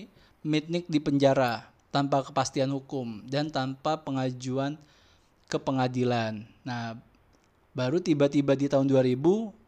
Mitnick 0.46 0.86
di 0.86 1.02
penjara 1.02 1.66
tanpa 1.90 2.22
kepastian 2.22 2.70
hukum 2.70 3.26
dan 3.26 3.50
tanpa 3.50 3.98
pengajuan 3.98 4.78
ke 5.50 5.58
pengadilan. 5.58 6.46
Nah, 6.62 6.94
baru 7.76 8.00
tiba-tiba 8.00 8.56
di 8.56 8.72
tahun 8.72 8.88
2000 8.88 9.20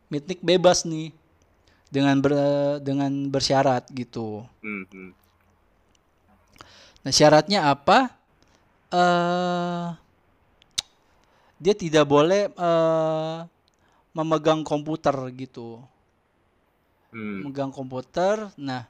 Mitnick 0.09 0.41
bebas 0.41 0.89
nih 0.89 1.13
dengan 1.93 2.17
ber- 2.25 2.81
dengan 2.81 3.13
bersyarat 3.29 3.85
gitu. 3.93 4.49
Hmm, 4.65 4.89
hmm. 4.89 5.11
Nah, 7.05 7.13
syaratnya 7.13 7.69
apa? 7.69 8.17
eh 8.89 9.87
dia 11.61 11.75
tidak 11.77 12.09
boleh 12.09 12.49
eh, 12.49 13.39
memegang 14.17 14.65
komputer 14.65 15.13
gitu. 15.37 15.77
Hmm. 17.13 17.45
Memegang 17.45 17.69
komputer. 17.69 18.49
Nah, 18.57 18.89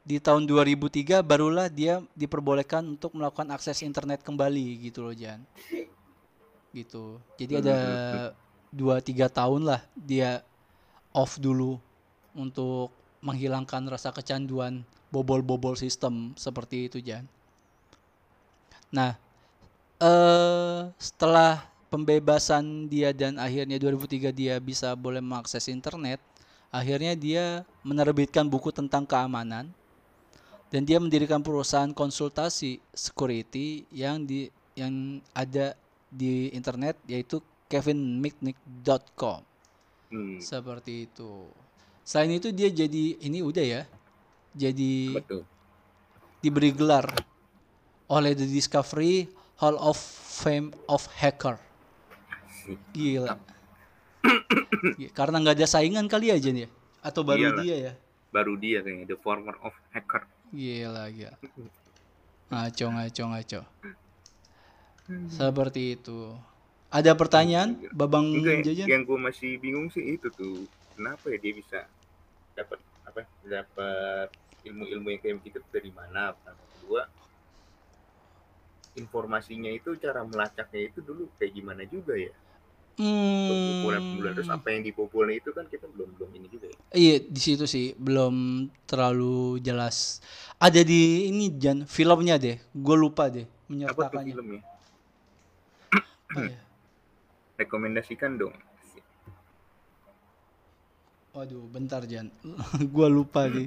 di 0.00 0.16
tahun 0.16 0.48
2003 0.48 1.20
barulah 1.20 1.68
dia 1.68 2.00
diperbolehkan 2.16 2.96
untuk 2.96 3.12
melakukan 3.12 3.52
akses 3.52 3.84
internet 3.84 4.24
kembali 4.24 4.88
gitu 4.88 5.04
loh, 5.04 5.12
Jan. 5.12 5.44
Gitu. 6.74 7.22
Jadi 7.38 7.62
ada 7.62 7.78
2-3 8.74 9.30
tahun 9.30 9.62
lah 9.62 9.80
dia 9.94 10.42
off 11.14 11.38
dulu 11.38 11.78
untuk 12.34 12.90
menghilangkan 13.22 13.86
rasa 13.86 14.10
kecanduan 14.10 14.82
bobol-bobol 15.14 15.78
sistem 15.78 16.34
seperti 16.34 16.90
itu, 16.90 16.98
Jan. 16.98 17.30
Nah, 18.90 19.14
eh 20.02 20.90
setelah 20.98 21.62
pembebasan 21.86 22.90
dia 22.90 23.14
dan 23.14 23.38
akhirnya 23.38 23.78
2003 23.78 24.34
dia 24.34 24.58
bisa 24.58 24.98
boleh 24.98 25.22
mengakses 25.22 25.70
internet, 25.70 26.18
akhirnya 26.74 27.14
dia 27.14 27.62
menerbitkan 27.86 28.50
buku 28.50 28.74
tentang 28.74 29.06
keamanan 29.06 29.70
dan 30.74 30.82
dia 30.82 30.98
mendirikan 30.98 31.38
perusahaan 31.38 31.94
konsultasi 31.94 32.82
security 32.90 33.86
yang 33.94 34.26
di 34.26 34.50
yang 34.74 35.22
ada 35.30 35.78
di 36.14 36.54
internet 36.54 37.02
yaitu 37.10 37.42
kevinmitnick.com. 37.66 39.42
Hmm. 40.14 40.38
Seperti 40.38 41.10
itu. 41.10 41.50
Selain 42.06 42.30
itu 42.30 42.54
dia 42.54 42.70
jadi 42.70 43.18
ini 43.18 43.42
udah 43.42 43.64
ya. 43.64 43.82
Jadi 44.54 45.18
Betul. 45.18 45.42
diberi 46.38 46.70
gelar 46.70 47.10
oleh 48.06 48.38
The 48.38 48.46
Discovery 48.46 49.26
Hall 49.58 49.74
of 49.74 49.98
Fame 50.38 50.70
of 50.86 51.10
Hacker. 51.18 51.58
Gila. 52.94 53.34
Karena 55.18 55.36
nggak 55.42 55.56
ada 55.58 55.66
saingan 55.66 56.06
kali 56.06 56.30
aja 56.30 56.48
nih 56.54 56.64
ya? 56.64 56.68
Atau 57.04 57.26
baru 57.26 57.52
Iyalah. 57.52 57.62
dia 57.64 57.76
ya? 57.76 57.92
Baru 58.32 58.56
dia 58.56 58.78
kayaknya 58.80 59.14
the 59.14 59.18
former 59.20 59.54
of 59.60 59.74
hacker. 59.92 60.24
Gila, 60.50 61.10
gila. 61.12 61.36
Ngaco, 62.50 62.86
ngaco, 62.94 63.22
ngaco. 63.30 63.60
Seperti 65.28 65.82
itu. 65.98 66.18
Ada 66.94 67.12
pertanyaan, 67.18 67.82
Babang 67.92 68.26
Enggak, 68.38 68.62
Jajan? 68.64 68.88
yang 68.90 69.02
gue 69.08 69.18
masih 69.26 69.50
bingung 69.62 69.88
sih 69.94 70.04
itu 70.16 70.28
tuh. 70.38 70.64
Kenapa 70.96 71.24
ya 71.32 71.38
dia 71.42 71.52
bisa 71.60 71.78
dapat 72.58 72.78
apa? 73.08 73.20
Dapat 73.44 74.28
ilmu-ilmu 74.68 75.08
yang 75.12 75.20
kayak 75.22 75.36
begitu 75.42 75.58
dari 75.74 75.90
mana? 75.92 76.32
Pertama 76.36 76.64
kedua, 76.78 77.02
informasinya 79.02 79.70
itu 79.78 79.90
cara 80.02 80.20
melacaknya 80.30 80.80
itu 80.88 80.98
dulu 81.08 81.22
kayak 81.38 81.52
gimana 81.56 81.82
juga 81.94 82.14
ya? 82.26 82.32
Pembobolan-pembobolan 83.48 84.32
terus 84.36 84.50
Hmm, 84.50 84.56
apa 84.56 84.66
yang 84.72 84.82
dibobol 84.86 85.26
itu 85.38 85.50
kan 85.56 85.64
kita 85.72 85.86
belum 85.92 86.08
belum 86.16 86.30
ini 86.38 86.46
juga 86.54 86.66
ya. 86.74 86.80
iya 87.00 87.14
di 87.34 87.40
situ 87.46 87.64
sih 87.74 87.86
belum 88.06 88.34
terlalu 88.88 89.60
jelas. 89.66 89.96
Ada 90.64 90.80
di 90.90 91.28
ini 91.30 91.44
Jan 91.62 91.78
filmnya 91.96 92.34
deh, 92.44 92.56
gue 92.84 92.96
lupa 93.04 93.24
deh 93.34 93.46
Apa 93.90 94.02
tuh 94.10 94.20
menyertakannya. 94.20 94.26
filmnya? 94.26 94.60
Apa 96.30 96.40
ya? 96.48 96.60
Rekomendasikan 97.60 98.40
dong. 98.40 98.54
Waduh, 101.34 101.66
bentar 101.66 102.06
Jan. 102.06 102.30
Gua 102.94 103.10
lupa 103.10 103.50
nih. 103.50 103.66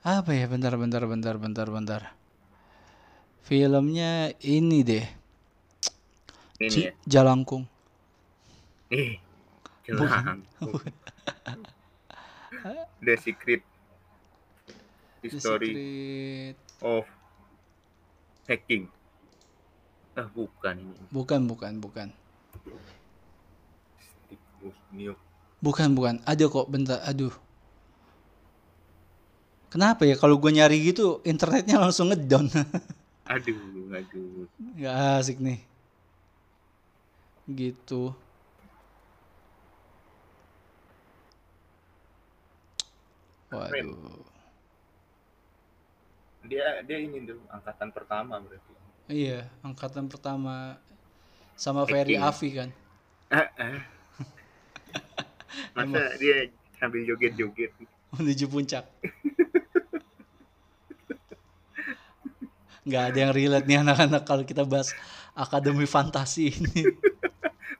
Apa 0.00 0.32
ya? 0.32 0.48
Bentar, 0.48 0.72
bentar, 0.80 1.04
bentar, 1.04 1.36
bentar, 1.36 1.68
bentar. 1.68 2.02
Filmnya 3.44 4.32
ini 4.44 4.80
deh. 4.84 5.04
Ini 6.60 6.68
Ci- 6.72 6.84
ya. 6.88 6.92
Jalangkung. 7.04 7.68
Eh, 8.88 9.20
jelang. 9.84 10.42
The 13.04 13.14
Secret 13.20 13.62
The 15.22 15.28
History 15.28 15.70
Secret. 15.70 16.56
of 16.80 17.04
Hacking. 18.48 18.88
Ah, 20.18 20.26
bukan 20.34 20.74
ini. 20.82 20.98
Bukan, 21.14 21.46
bukan, 21.46 21.72
bukan. 21.78 22.08
Bukan, 25.62 25.88
bukan. 25.94 26.14
Ada 26.26 26.50
kok, 26.50 26.66
bentar. 26.66 26.98
Aduh. 27.06 27.30
Kenapa 29.68 30.08
ya 30.08 30.16
kalau 30.18 30.40
gue 30.40 30.50
nyari 30.50 30.80
gitu 30.90 31.22
internetnya 31.22 31.78
langsung 31.78 32.10
ngedown. 32.10 32.50
Aduh, 33.28 33.92
aduh. 33.92 34.48
Gak 34.80 35.20
asik 35.20 35.36
nih. 35.36 35.60
Gitu. 37.44 38.16
Waduh. 43.52 44.24
Dia 46.48 46.80
dia 46.88 46.98
ini 47.04 47.28
tuh 47.28 47.36
angkatan 47.52 47.92
pertama 47.92 48.40
berarti. 48.40 48.77
Iya, 49.08 49.48
angkatan 49.64 50.06
pertama 50.06 50.76
sama 51.56 51.88
Ferry. 51.88 52.20
Afi 52.20 52.52
kan. 52.52 52.68
Ah. 53.32 53.80
Masa 55.72 56.12
dia 56.20 56.52
sambil 56.76 57.02
joget-joget. 57.04 57.72
Menuju 58.14 58.44
puncak. 58.46 58.84
Nggak 62.84 63.02
ada 63.12 63.18
yang 63.20 63.32
relate 63.32 63.66
nih 63.68 63.78
anak-anak 63.80 64.22
kalau 64.24 64.44
kita 64.44 64.64
bahas 64.64 64.92
akademi 65.32 65.84
fantasi 65.84 66.52
ini. 66.52 66.88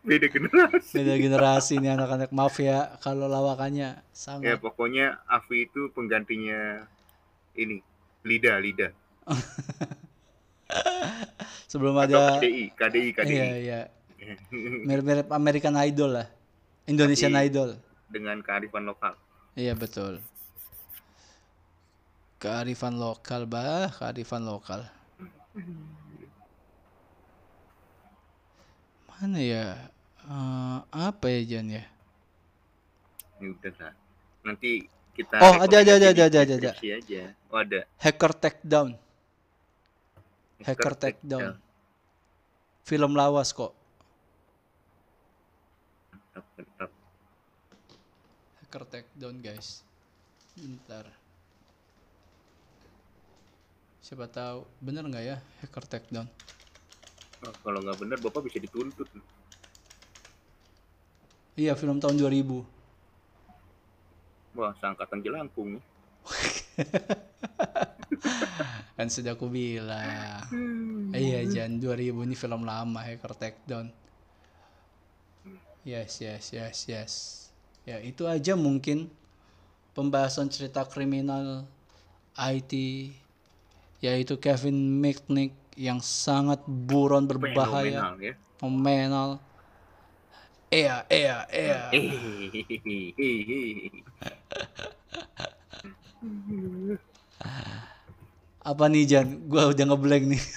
Beda 0.04 0.28
generasi. 0.28 0.92
Beda 0.96 1.14
generasi 1.16 1.74
nih 1.80 1.92
anak-anak. 1.92 2.28
Maaf 2.32 2.56
ya 2.60 2.96
kalau 3.00 3.28
lawakannya 3.28 4.00
Ya 4.00 4.04
sangat. 4.12 4.60
pokoknya 4.60 5.20
Afi 5.24 5.68
itu 5.68 5.92
penggantinya 5.92 6.84
ini 7.52 7.80
Lida 8.24 8.56
Lida 8.60 8.88
Sebelum 11.68 11.94
atau 11.94 12.16
ada 12.16 12.40
KDI 12.40 12.64
KDI 12.72 13.08
KDI 13.12 13.28
Iya, 13.28 13.46
iya. 13.60 13.80
Mirip-mirip 14.82 15.28
American 15.30 15.76
Idol 15.78 16.10
lah. 16.16 16.28
Indonesian 16.84 17.30
Tapi- 17.30 17.46
Idol. 17.46 17.70
dengan 18.08 18.40
kearifan 18.40 18.88
lokal. 18.88 19.12
Iya, 19.52 19.76
betul. 19.76 20.24
Kearifan 22.40 22.96
lokal, 22.96 23.44
bah, 23.44 23.92
kearifan 23.92 24.48
lokal. 24.48 24.88
Mana 29.10 29.38
ya? 29.38 29.76
Eh, 30.24 30.78
apa 30.88 31.26
ya 31.28 31.40
Jan 31.44 31.68
ya? 31.68 31.84
Ini 33.38 33.52
udah 33.52 33.72
lah. 33.76 33.92
Nanti 34.40 34.70
kita 35.12 35.34
Oh, 35.36 35.54
ada, 35.58 35.76
ada, 35.82 35.92
ada, 35.98 36.08
ada, 36.14 36.24
ada, 36.24 36.40
ada. 36.54 36.70
aja. 36.72 37.22
Oh, 37.50 37.58
ada. 37.58 37.80
Hacker 37.98 38.32
Takedown. 38.32 38.94
Hacker 40.66 40.94
Takedown. 40.98 41.54
Film 42.82 43.12
lawas 43.14 43.54
kok. 43.54 43.76
Mantap, 46.10 46.44
mantap. 46.56 46.90
Hacker 48.64 48.84
Takedown, 48.88 49.36
guys. 49.38 49.86
Bentar. 50.58 51.06
Siapa 54.02 54.24
tahu 54.24 54.64
bener 54.80 55.04
nggak 55.04 55.24
ya 55.24 55.36
Hacker 55.60 55.84
Takedown? 55.84 56.26
Oh, 57.44 57.54
kalau 57.62 57.78
nggak 57.84 57.98
benar 58.00 58.18
bapak 58.18 58.42
bisa 58.50 58.58
dituntut. 58.58 59.06
Iya, 61.58 61.74
film 61.78 62.00
tahun 62.02 62.18
2000. 62.18 62.66
Wah, 64.58 64.72
seangkatan 64.78 65.22
jelangkung. 65.22 65.78
Kan 68.96 69.08
sudah 69.12 69.36
aku 69.38 69.46
bilang. 69.50 70.44
Iya, 71.12 71.46
Jan 71.48 71.80
2000 71.80 72.26
ini 72.26 72.34
film 72.34 72.62
lama 72.66 73.00
Hacker 73.00 73.32
Takedown. 73.36 73.88
Yes, 75.86 76.20
yes, 76.20 76.52
yes, 76.52 76.78
yes. 76.90 77.12
Ya, 77.88 77.96
itu 78.04 78.28
aja 78.28 78.52
mungkin 78.52 79.08
pembahasan 79.96 80.52
cerita 80.52 80.84
kriminal 80.84 81.64
IT 82.36 82.72
yaitu 83.98 84.38
Kevin 84.38 84.76
McNick 85.02 85.56
yang 85.74 85.98
sangat 85.98 86.62
buron 86.66 87.26
berbahaya, 87.26 88.14
Fenomenal 88.14 88.14
ya. 88.20 88.34
fenomenal. 88.60 89.30
Iya, 90.68 90.96
iya, 91.08 91.36
iya. 91.48 91.80
Apa 98.68 98.84
nih 98.92 99.08
Jan? 99.08 99.48
Gua 99.48 99.72
udah 99.72 99.84
ngeblank 99.88 100.36
nih. 100.36 100.42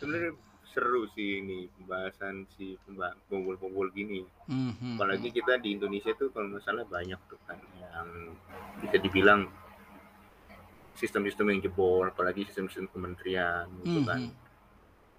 Sebenarnya 0.00 0.32
seru 0.68 1.08
sih 1.16 1.40
ini 1.40 1.66
pembahasan 1.80 2.44
si 2.56 2.76
pembul-pembul 3.28 3.88
gini. 3.96 4.20
Mhm. 4.52 5.00
Apalagi 5.00 5.32
kita 5.32 5.56
di 5.64 5.80
Indonesia 5.80 6.12
tuh 6.12 6.28
kalau 6.28 6.52
nggak 6.52 6.60
salah 6.60 6.84
banyak 6.84 7.16
tuh 7.26 7.40
kan 7.48 7.56
yang 7.80 8.36
bisa 8.84 9.00
dibilang 9.00 9.48
sistem-sistem 11.00 11.56
yang 11.56 11.60
jebol, 11.64 12.04
apalagi 12.04 12.44
sistem-sistem 12.52 12.92
kementerian 12.92 13.64
gitu 13.80 14.04
kan. 14.04 14.28
Mhm. 14.28 14.36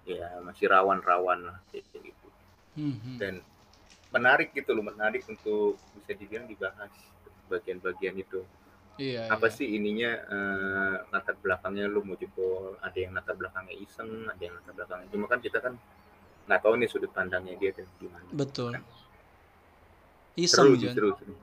Ya 0.06 0.38
masih 0.38 0.70
rawan-rawan 0.70 1.50
lah 1.50 1.58
kayak 1.74 1.84
gitu. 1.90 2.28
Mhm. 2.78 3.18
Dan 3.18 3.42
menarik 4.12 4.52
gitu 4.52 4.76
loh, 4.76 4.84
menarik 4.84 5.24
untuk 5.26 5.80
bisa 5.96 6.12
dibilang 6.14 6.46
dibahas 6.46 6.92
bagian-bagian 7.48 8.16
itu. 8.20 8.44
Iya, 9.00 9.24
apa 9.32 9.48
iya. 9.48 9.56
sih 9.56 9.66
ininya 9.72 10.10
eh, 10.28 10.96
latar 11.08 11.32
belakangnya 11.40 11.88
lu 11.88 12.04
mau 12.04 12.12
jebol 12.12 12.76
ada 12.84 12.92
yang 12.92 13.16
latar 13.16 13.32
belakangnya 13.40 13.72
iseng 13.80 14.28
ada 14.28 14.36
yang 14.36 14.52
latar 14.60 14.76
belakangnya 14.76 15.08
cuma 15.08 15.24
kan 15.32 15.40
kita 15.40 15.64
kan 15.64 15.80
nggak 16.44 16.60
tahu 16.60 16.76
nih 16.76 16.88
sudut 16.92 17.08
pandangnya 17.08 17.56
dia 17.56 17.72
tuh 17.72 17.88
gimana 17.96 18.28
Betul. 18.36 18.76
seru 20.36 20.76
Iseng 20.76 20.76
seru 20.92 21.16
seru 21.16 21.34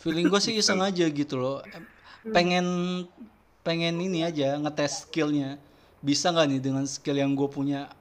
Feeling 0.00 0.32
gue 0.32 0.40
sih 0.40 0.56
iseng 0.60 0.80
aja 0.80 1.06
gitu 1.12 1.36
loh. 1.36 1.60
Pengen 2.32 2.66
pengen 3.60 4.00
ini 4.00 4.24
aja 4.24 4.56
ngetes 4.56 5.04
skillnya. 5.04 5.60
Bisa 6.00 6.32
nggak 6.32 6.46
nih 6.48 6.60
dengan 6.64 6.84
skill 6.88 7.20
yang 7.20 7.36
gue 7.36 7.48
punya 7.52 7.92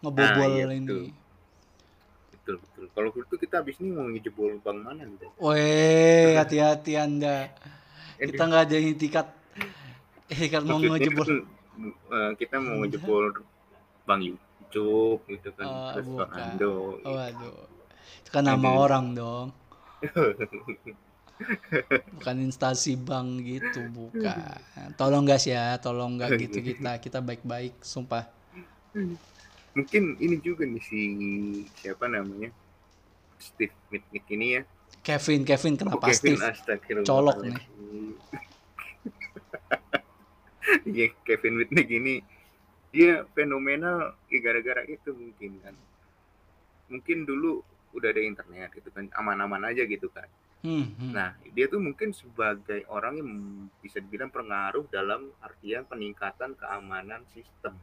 ngebobol 0.00 0.48
Nah, 0.48 0.56
iya, 0.56 0.64
ini. 0.72 0.88
betul. 0.88 1.04
Betul 2.44 2.60
betul 2.60 2.84
kalau 2.92 3.08
gitu 3.10 3.34
kita 3.40 3.54
habis 3.58 3.80
ini 3.80 3.88
mau 3.90 4.04
ngejebol 4.04 4.60
bank 4.60 4.78
mana 4.78 5.00
nih 5.00 5.16
Bang? 5.16 5.32
Weh, 5.40 6.36
hati-hati 6.36 6.92
anda. 6.94 7.48
Eh, 8.14 8.28
Kita 8.28 8.44
nggak 8.44 8.62
ada 8.68 8.76
itikat. 8.76 9.26
Eh, 10.28 10.46
karena 10.46 10.68
mau 10.68 10.76
maksudnya 10.76 11.08
ngejebol. 11.08 11.26
eh, 11.88 12.30
kita 12.36 12.56
mau 12.60 12.76
ngejebol 12.78 13.24
bank 14.04 14.20
Yucuk 14.22 15.24
gitu 15.24 15.48
kan 15.56 15.64
Oh, 15.64 15.88
terus 15.90 16.06
bukan. 16.06 16.28
Ando 16.30 16.74
Oh, 17.00 17.12
waduh. 17.14 17.56
Itu 18.20 18.28
kan 18.30 18.44
nama 18.44 18.68
Aduh. 18.68 18.84
orang 18.84 19.06
dong. 19.14 19.48
Bukan 22.14 22.36
instansi 22.40 22.94
bank 22.94 23.42
gitu, 23.42 23.90
bukan. 23.90 24.54
Tolong 24.94 25.26
guys 25.26 25.42
ya, 25.44 25.74
tolong 25.76 26.14
nggak 26.14 26.38
gitu 26.38 26.62
kita. 26.62 27.02
Kita 27.02 27.18
baik-baik, 27.18 27.82
sumpah. 27.82 28.30
Mungkin 29.74 30.16
ini 30.22 30.38
juga 30.38 30.62
nih 30.62 30.82
si 30.82 31.00
siapa 31.82 32.06
namanya 32.06 32.50
Steve 33.38 33.74
Mitnick 33.90 34.26
ini 34.30 34.58
ya 34.58 34.62
Kevin, 35.04 35.44
Kevin 35.44 35.76
Oh, 35.76 35.78
kenapa 35.84 36.08
Kevin 36.08 36.40
Steve? 36.40 37.04
Colok 37.04 37.36
nih. 37.44 37.56
Iya, 40.84 41.12
Kevin 41.28 41.60
Whitney 41.60 41.84
gini 41.84 42.14
dia 42.94 43.26
fenomenal 43.34 44.14
ya 44.30 44.38
gara-gara 44.40 44.86
itu 44.86 45.10
mungkin 45.10 45.60
kan. 45.60 45.76
Mungkin 46.88 47.26
dulu 47.26 47.60
udah 47.92 48.08
ada 48.14 48.22
internet 48.22 48.70
gitu 48.72 48.88
kan, 48.94 49.10
aman-aman 49.18 49.66
aja 49.74 49.82
gitu 49.84 50.06
kan. 50.08 50.24
Hmm, 50.64 50.96
hmm. 50.96 51.12
Nah, 51.12 51.36
dia 51.52 51.68
tuh 51.68 51.82
mungkin 51.82 52.16
sebagai 52.16 52.86
orang 52.88 53.20
yang 53.20 53.30
bisa 53.84 54.00
dibilang 54.00 54.32
pengaruh 54.32 54.88
dalam 54.88 55.28
artian 55.44 55.84
peningkatan 55.84 56.56
keamanan 56.56 57.26
sistem. 57.36 57.76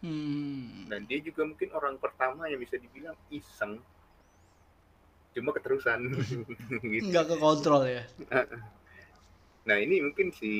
Hmm. 0.00 0.88
Dan 0.88 1.04
dia 1.04 1.20
juga 1.20 1.44
mungkin 1.44 1.70
orang 1.76 2.00
pertama 2.00 2.48
yang 2.48 2.60
bisa 2.60 2.80
dibilang 2.80 3.16
iseng 3.28 3.80
cuma 5.30 5.54
keterusan 5.54 6.10
gitu. 6.94 7.06
Nggak 7.12 7.26
ke 7.30 7.36
kontrol 7.38 7.86
ya. 7.86 8.02
Nah 9.68 9.76
ini 9.78 10.02
mungkin 10.02 10.34
si 10.34 10.52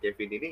Kevin 0.00 0.30
ini 0.40 0.50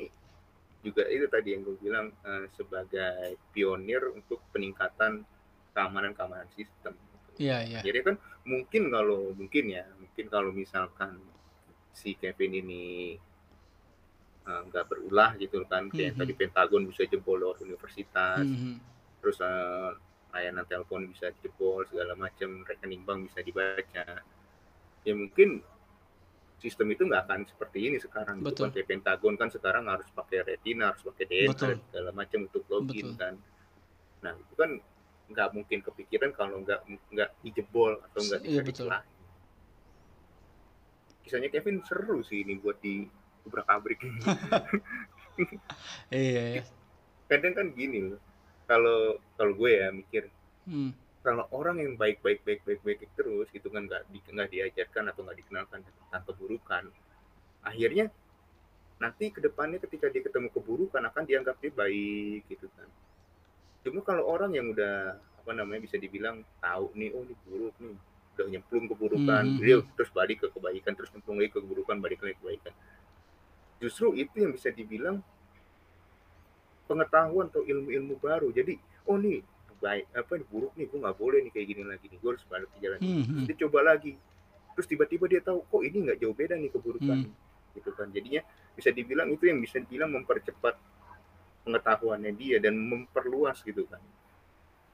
juga 0.85 1.01
itu 1.09 1.25
tadi 1.25 1.57
yang 1.57 1.65
gue 1.65 1.77
bilang 1.81 2.13
eh, 2.13 2.45
sebagai 2.53 3.41
pionir 3.49 4.05
untuk 4.13 4.37
peningkatan 4.53 5.25
keamanan-keamanan 5.73 6.45
sistem. 6.53 6.93
Iya, 7.41 7.65
iya. 7.67 7.79
Jadi 7.81 7.99
kan 8.05 8.15
mungkin 8.45 8.93
kalau 8.93 9.33
mungkin 9.33 9.65
ya 9.73 9.83
mungkin 9.97 10.25
kalau 10.29 10.53
misalkan 10.53 11.19
si 11.91 12.13
Kevin 12.15 12.61
ini 12.61 13.15
eh, 14.45 14.61
nggak 14.63 14.85
berulah 14.85 15.33
gitu 15.35 15.65
kan 15.65 15.89
kayak 15.89 16.13
Mhm. 16.13 16.19
tadi 16.21 16.33
Pentagon 16.33 16.83
bisa 16.85 17.03
jebol 17.05 17.41
lewat 17.41 17.61
universitas, 17.61 18.45
Hmm, 18.45 18.77
hmm. 18.77 18.77
terus 19.19 19.37
eh, 19.41 19.89
layanan 20.29 20.65
telepon 20.65 21.07
bisa 21.07 21.31
jebol 21.39 21.81
segala 21.85 22.13
macam 22.13 22.61
rekening 22.61 23.01
bank 23.01 23.31
bisa 23.31 23.39
dibaca. 23.41 24.05
Ya 25.01 25.13
mungkin 25.13 25.63
sistem 26.55 26.87
itu 26.89 27.05
nggak 27.05 27.23
akan 27.25 27.41
seperti 27.45 27.79
ini 27.83 27.97
sekarang 27.97 28.41
gitu 28.41 28.47
Betul. 28.49 28.63
kan 28.65 28.71
kayak 28.73 28.87
Pentagon 28.87 29.33
kan 29.35 29.49
sekarang 29.49 29.85
harus 29.85 30.07
pakai 30.09 30.41
retina 30.41 30.89
harus 30.89 31.03
pakai 31.03 31.25
DNA 31.25 31.51
Betul. 31.51 31.73
segala 31.85 32.09
macam 32.11 32.39
untuk 32.43 32.63
login 32.65 33.05
Betul. 33.05 33.19
kan 33.21 33.33
nah 34.23 34.33
itu 34.33 34.53
kan 34.57 34.71
nggak 35.25 35.49
mungkin 35.53 35.79
kepikiran 35.83 36.31
kalau 36.33 36.65
nggak 36.65 36.81
nggak 37.13 37.29
dijebol 37.43 38.01
atau 38.01 38.19
nggak 38.19 38.41
Iya, 38.41 38.61
bisa 38.61 38.69
dicelain. 38.71 39.05
kisahnya 41.21 41.49
Kevin 41.49 41.81
seru 41.81 42.21
sih 42.21 42.41
ini 42.41 42.57
buat 42.57 42.77
di 42.79 43.05
ubrak 43.45 43.67
abrik 43.69 43.99
Iya, 46.13 46.43
iya. 46.55 46.63
kadang 47.27 47.53
kan 47.57 47.67
gini 47.73 47.99
loh 48.07 48.19
kalau 48.65 49.17
kalau 49.37 49.53
gue 49.55 49.71
ya 49.73 49.89
mikir 49.91 50.25
Hmm. 50.65 50.97
kalau 51.21 51.45
orang 51.53 51.77
yang 51.77 51.93
baik 51.93 52.25
baik 52.25 52.41
baik 52.41 52.65
baik 52.65 52.81
baik 52.81 53.05
terus 53.13 53.45
itu 53.53 53.69
kan 53.69 53.85
nggak 53.85 54.01
di, 54.09 54.17
nggak 54.17 54.49
diajarkan 54.49 55.13
atau 55.13 55.21
nggak 55.21 55.37
dikenalkan 55.45 55.85
tentang 55.85 56.23
keburukan 56.25 56.83
akhirnya 57.61 58.09
nanti 58.97 59.29
ke 59.29 59.45
depannya 59.45 59.77
ketika 59.77 60.09
dia 60.09 60.25
ketemu 60.25 60.49
keburukan 60.49 61.05
akan 61.05 61.23
dianggap 61.29 61.61
dia 61.61 61.69
baik 61.69 62.49
gitu 62.49 62.65
kan 62.73 62.89
cuma 63.85 64.01
kalau 64.01 64.25
orang 64.25 64.57
yang 64.57 64.73
udah 64.73 65.13
apa 65.37 65.51
namanya 65.53 65.85
bisa 65.85 66.01
dibilang 66.01 66.41
tahu 66.57 66.89
nih 66.97 67.13
oh 67.13 67.21
ini 67.21 67.35
buruk 67.45 67.75
nih 67.77 67.93
udah 68.33 68.45
nyemplung 68.49 68.85
keburukan 68.89 69.43
Hmm, 69.45 69.57
hmm, 69.57 69.61
dia 69.61 69.77
hmm. 69.77 69.93
terus 69.93 70.09
balik 70.09 70.41
ke 70.41 70.47
kebaikan 70.49 70.97
terus 70.97 71.13
nyemplung 71.13 71.37
lagi 71.37 71.53
ke 71.53 71.61
keburukan 71.61 71.97
balik 72.01 72.25
lagi 72.25 72.33
ke 72.33 72.41
kebaikan 72.41 72.73
justru 73.77 74.15
itu 74.15 74.35
yang 74.37 74.51
bisa 74.51 74.69
dibilang 74.69 75.19
pengetahuan 76.85 77.49
atau 77.49 77.65
ilmu-ilmu 77.65 78.15
baru. 78.17 78.53
Jadi 78.53 78.77
oh 79.05 79.17
nih 79.17 79.41
baik 79.75 80.07
apa 80.15 80.31
ini 80.39 80.45
buruk 80.47 80.73
nih 80.79 80.87
gue 80.87 80.99
nggak 81.03 81.17
boleh 81.19 81.39
nih 81.45 81.51
kayak 81.51 81.67
gini 81.67 81.83
lagi 81.83 82.05
nih 82.07 82.17
gue 82.17 82.29
harus 82.31 82.45
balik 82.47 82.69
ke 82.73 82.77
jalan. 82.79 82.99
Ini 83.01 83.11
Hmm, 83.11 83.23
hmm. 83.25 83.45
dia 83.49 83.55
coba 83.67 83.79
lagi. 83.83 84.13
Terus 84.75 84.87
tiba-tiba 84.87 85.25
dia 85.27 85.41
tahu 85.41 85.63
kok 85.63 85.81
ini 85.83 85.97
nggak 86.05 86.17
jauh 86.19 86.35
beda 86.35 86.55
nih 86.55 86.71
keburukan 86.71 87.19
Hmm. 87.25 87.33
gitu 87.75 87.89
kan. 87.91 88.07
Jadinya 88.11 88.41
bisa 88.75 88.89
dibilang 88.91 89.27
itu 89.31 89.43
yang 89.47 89.59
bisa 89.59 89.77
dibilang 89.79 90.11
mempercepat 90.13 90.75
pengetahuannya 91.65 92.31
dia 92.37 92.57
dan 92.61 92.77
memperluas 92.77 93.59
gitu 93.61 93.83
kan. 93.89 93.99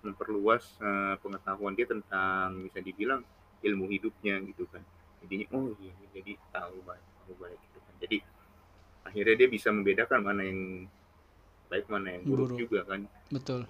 Memperluas 0.02 0.64
eh, 0.82 1.16
pengetahuan 1.22 1.78
dia 1.78 1.86
tentang 1.86 2.66
bisa 2.66 2.80
dibilang 2.82 3.22
ilmu 3.62 3.86
hidupnya 3.86 4.42
gitu 4.42 4.66
kan. 4.72 4.82
Jadinya 5.22 5.46
oh 5.54 5.70
iya 5.78 5.94
jadi 6.10 6.34
tahu 6.50 6.82
baik 6.82 7.06
tahu 7.22 7.34
baik 7.38 7.60
gitu 7.62 7.80
kan. 7.80 7.94
Jadi 8.02 8.18
akhirnya 9.02 9.36
dia 9.36 9.50
bisa 9.50 9.70
membedakan 9.70 10.20
mana 10.22 10.42
yang 10.42 10.86
baik 11.68 11.88
mana 11.88 12.14
yang 12.14 12.24
buruk 12.24 12.54
Buruk. 12.54 12.58
juga 12.60 12.80
kan 12.86 13.02
Betul. 13.28 13.64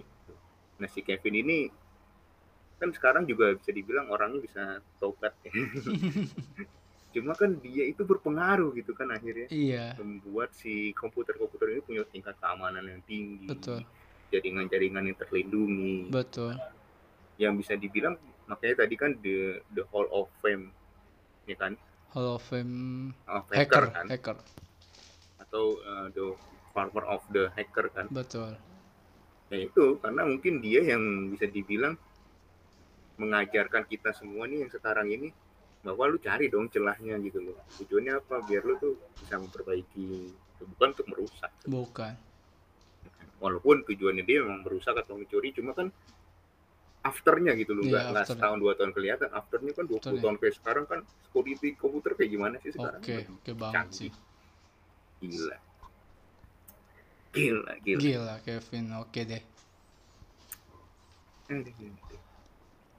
Nah 0.78 0.90
si 0.90 1.00
Kevin 1.02 1.36
ini 1.38 1.58
kan 2.78 2.90
sekarang 2.90 3.24
juga 3.24 3.54
bisa 3.54 3.70
dibilang 3.70 4.10
orangnya 4.10 4.42
bisa 4.42 4.64
tobat 4.98 5.38
ya. 5.46 5.54
Cuma 7.14 7.36
kan 7.36 7.60
dia 7.60 7.84
itu 7.84 8.02
berpengaruh 8.02 8.72
gitu 8.74 8.96
kan 8.96 9.12
akhirnya 9.12 9.52
Iya, 9.52 9.94
membuat 10.00 10.56
si 10.56 10.90
komputer-komputer 10.92 11.68
ini 11.70 11.82
punya 11.84 12.02
tingkat 12.08 12.40
keamanan 12.40 12.88
yang 12.88 13.02
tinggi. 13.04 13.46
betul. 13.46 13.84
Jaringan-jaringan 14.32 15.12
yang 15.12 15.18
terlindungi. 15.20 16.08
Betul. 16.08 16.56
Yang 17.36 17.54
bisa 17.62 17.74
dibilang 17.76 18.16
makanya 18.48 18.82
tadi 18.82 18.96
kan 18.96 19.14
the 19.20 19.62
the 19.70 19.84
Hall 19.88 20.08
of 20.10 20.32
Fame 20.40 20.72
ya 21.46 21.56
kan 21.56 21.76
Hall 22.10 22.36
of 22.36 22.44
Fame 22.44 23.12
of 23.24 23.46
hacker, 23.48 23.60
hacker, 23.62 23.86
kan 23.92 24.06
hacker. 24.10 24.38
Atau 25.52 25.76
uh, 25.84 26.08
the 26.16 26.32
Farmer 26.72 27.04
of 27.04 27.20
the 27.36 27.52
Hacker 27.52 27.92
kan. 27.92 28.08
Betul. 28.08 28.56
Ya 29.52 29.68
itu 29.68 30.00
karena 30.00 30.24
mungkin 30.24 30.64
dia 30.64 30.80
yang 30.80 31.04
bisa 31.28 31.44
dibilang 31.44 32.00
mengajarkan 33.20 33.84
kita 33.84 34.16
semua 34.16 34.48
nih 34.48 34.64
yang 34.64 34.72
sekarang 34.72 35.12
ini 35.12 35.36
bahwa 35.84 36.08
lu 36.08 36.16
cari 36.24 36.48
dong 36.48 36.72
celahnya 36.72 37.20
gitu 37.20 37.44
loh. 37.44 37.60
Tujuannya 37.76 38.24
apa? 38.24 38.40
Biar 38.48 38.64
lu 38.64 38.80
tuh 38.80 38.96
bisa 39.20 39.36
memperbaiki, 39.36 40.32
bukan 40.72 40.88
untuk 40.96 41.08
merusak. 41.12 41.52
Bukan. 41.68 42.14
Walaupun 43.44 43.84
tujuannya 43.84 44.24
dia 44.24 44.40
memang 44.48 44.64
merusak 44.64 44.96
atau 44.96 45.20
mencuri, 45.20 45.52
cuma 45.52 45.76
kan 45.76 45.92
afternya 47.02 47.58
gitu 47.60 47.74
loh, 47.76 47.84
Iya, 47.84 48.14
nggak 48.14 48.24
after. 48.24 48.38
setahun 48.40 48.58
dua 48.62 48.74
tahun 48.80 48.92
kelihatan. 48.96 49.30
Afternya 49.36 49.74
kan 49.76 49.86
20 49.90 49.98
Betul 50.00 50.16
ya. 50.16 50.22
tahun 50.24 50.36
kayak 50.40 50.56
sekarang 50.62 50.86
kan 50.88 51.00
security 51.28 51.70
komputer 51.76 52.14
kayak 52.16 52.30
gimana 52.32 52.56
sih 52.64 52.72
sekarang? 52.72 53.02
Oke, 53.04 53.18
oke 53.28 53.52
banget 53.60 53.88
sih. 53.92 54.10
Gila. 55.22 55.58
Gila, 57.32 57.72
gila. 57.80 58.00
Gila 58.02 58.36
Kevin, 58.44 58.86
oke 59.00 59.22
deh. 59.24 59.44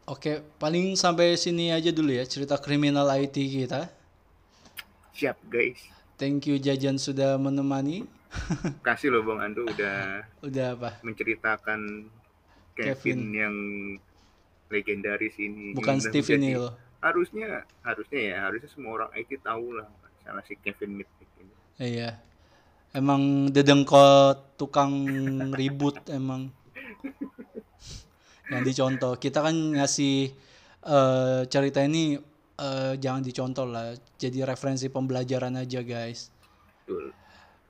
Oke, 0.05 0.45
paling 0.59 0.93
sampai 0.95 1.37
sini 1.37 1.73
aja 1.73 1.89
dulu 1.89 2.13
ya 2.13 2.25
cerita 2.25 2.59
kriminal 2.59 3.09
IT 3.17 3.33
kita. 3.35 3.89
Siap 5.13 5.37
guys. 5.49 5.79
Thank 6.17 6.49
you 6.49 6.57
Jajan 6.59 6.97
sudah 6.97 7.37
menemani. 7.37 8.05
Kasih 8.87 9.13
loh 9.13 9.25
Bang 9.25 9.45
Ando 9.45 9.69
udah 9.69 10.25
Udah 10.41 10.67
apa? 10.73 10.91
menceritakan 11.05 12.09
Kevin, 12.73 12.97
Kevin. 12.97 13.19
yang 13.33 13.57
legendaris 14.73 15.37
ini. 15.37 15.77
Bukan 15.77 16.01
Steve 16.01 16.25
ini 16.37 16.57
loh. 16.57 16.73
Harusnya, 17.05 17.69
harusnya 17.85 18.21
ya, 18.21 18.37
harusnya 18.49 18.71
semua 18.73 19.05
orang 19.05 19.11
IT 19.13 19.45
tahu 19.45 19.77
lah 19.77 19.89
salah 20.25 20.41
si 20.49 20.57
Kevin 20.57 20.97
Mitnick. 20.97 21.29
Iya. 21.81 22.21
Emang 22.93 23.49
dedengkot 23.49 24.59
tukang 24.61 24.93
ribut 25.57 25.97
emang. 26.13 26.53
Yang 28.53 28.63
dicontoh. 28.69 29.17
Kita 29.17 29.41
kan 29.41 29.57
ngasih 29.81 30.33
eh, 30.85 31.41
cerita 31.49 31.81
ini 31.81 32.21
eh, 32.61 32.93
jangan 33.01 33.23
dicontoh 33.25 33.65
lah. 33.65 33.97
Jadi 34.21 34.45
referensi 34.45 34.93
pembelajaran 34.93 35.57
aja 35.57 35.81
guys. 35.81 36.29
Betul. 36.85 37.17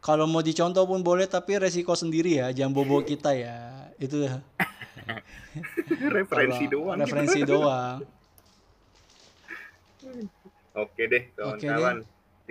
Kalau 0.03 0.27
mau 0.27 0.43
dicontoh 0.43 0.83
pun 0.83 1.07
boleh 1.07 1.31
tapi 1.31 1.63
resiko 1.63 1.95
sendiri 1.95 2.43
ya. 2.43 2.51
Jangan 2.51 2.75
bobo 2.75 3.07
kita 3.07 3.31
ya. 3.39 3.87
Itu 4.03 4.27
Referensi 6.19 6.67
doang. 6.67 6.99
Referensi 6.99 7.41
doang. 7.47 8.03
Oke 10.73 11.03
deh 11.07 11.23
kawan-kawan. 11.39 12.03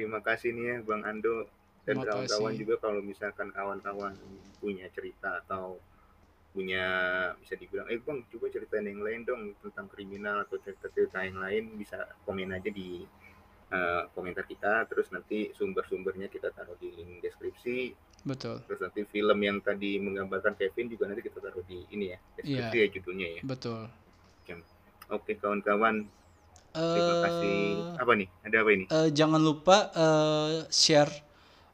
Terima 0.02 0.18
kasih 0.26 0.50
nih 0.58 0.66
ya 0.66 0.76
Bang 0.82 1.06
Ando. 1.06 1.46
Dan 1.86 2.02
kawan-kawan 2.02 2.54
juga 2.58 2.76
kalau 2.82 3.02
misalkan 3.06 3.54
kawan-kawan 3.54 4.14
punya 4.58 4.90
cerita 4.94 5.46
atau 5.46 5.78
punya 6.52 6.84
bisa 7.40 7.56
dibilang 7.56 7.88
eh 7.88 7.96
bang 8.02 8.22
coba 8.28 8.52
ceritain 8.52 8.84
yang 8.84 9.00
lain 9.00 9.24
dong 9.24 9.56
tentang 9.64 9.88
kriminal 9.88 10.42
atau 10.42 10.58
cerita-cerita 10.58 11.22
yang 11.22 11.38
lain. 11.38 11.78
Bisa 11.78 12.02
komen 12.26 12.50
aja 12.50 12.70
di 12.74 13.06
eh, 13.70 14.04
komentar 14.18 14.50
kita. 14.50 14.90
Terus 14.90 15.14
nanti 15.14 15.54
sumber-sumbernya 15.54 16.34
kita 16.34 16.50
taruh 16.50 16.76
di 16.82 16.90
link 16.98 17.22
deskripsi. 17.22 18.10
Betul. 18.22 18.62
terus 18.70 18.78
nanti 18.86 19.02
film 19.10 19.34
yang 19.42 19.58
tadi 19.66 19.98
menggambarkan 19.98 20.54
Kevin 20.54 20.94
juga 20.94 21.10
nanti 21.10 21.26
kita 21.26 21.42
taruh 21.42 21.66
di 21.66 21.82
ini 21.90 22.14
ya 22.14 22.22
deskripsi 22.38 22.78
Iya. 22.78 22.86
ya 22.86 22.94
judulnya 22.94 23.28
ya. 23.38 23.42
Betul. 23.42 23.82
oke 25.12 25.32
kawan-kawan 25.42 26.08
kasih 26.72 27.62
Eh 27.92 28.00
apa 28.02 28.12
nih 28.18 28.28
ada 28.48 28.58
apa 28.64 28.70
ini 28.72 28.86
Eh, 28.88 29.10
jangan 29.14 29.42
lupa 29.42 29.92
eh, 29.94 30.66
share 30.72 31.12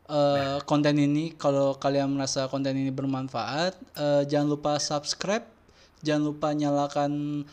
eh, 0.09 0.59
konten 0.65 0.95
ini 0.97 1.37
kalau 1.37 1.77
kalian 1.77 2.17
merasa 2.17 2.49
konten 2.49 2.75
ini 2.75 2.91
bermanfaat. 2.91 3.73
Eh, 3.95 4.23
jangan 4.27 4.47
lupa 4.51 4.71
subscribe, 4.81 5.45
jangan 6.01 6.23
lupa 6.33 6.51
nyalakan 6.51 7.43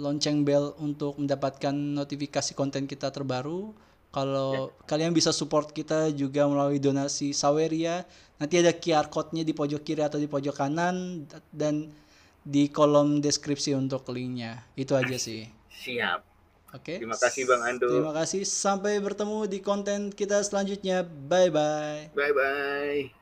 lonceng 0.00 0.46
bell 0.46 0.72
untuk 0.80 1.18
mendapatkan 1.20 1.74
notifikasi 1.74 2.56
konten 2.56 2.86
kita 2.88 3.12
terbaru. 3.12 3.74
Kalau 4.10 4.74
kalian 4.90 5.14
bisa 5.14 5.30
support 5.30 5.70
kita 5.70 6.10
juga 6.10 6.42
melalui 6.50 6.82
donasi 6.82 7.30
Saweria, 7.30 8.02
nanti 8.42 8.58
ada 8.58 8.74
QR 8.74 9.06
code-nya 9.06 9.46
di 9.46 9.54
pojok 9.54 9.86
kiri 9.86 10.02
atau 10.02 10.18
di 10.18 10.26
pojok 10.26 10.50
kanan 10.50 11.30
dan 11.54 11.94
di 12.42 12.66
kolom 12.74 13.22
deskripsi 13.22 13.78
untuk 13.78 14.02
linknya. 14.10 14.66
Itu 14.74 14.98
aja 14.98 15.14
sih. 15.14 15.46
siap 15.70 16.29
Oke. 16.70 17.02
Terima 17.02 17.18
kasih, 17.18 17.42
Bang 17.50 17.62
Ando. 17.66 17.90
Terima 17.90 18.14
kasih. 18.14 18.42
Sampai 18.46 19.02
bertemu 19.02 19.50
di 19.50 19.58
konten 19.58 20.14
kita 20.14 20.38
selanjutnya. 20.46 21.02
Bye 21.02 21.50
bye. 21.50 22.14
bye 22.14 22.32
bye 22.34 23.19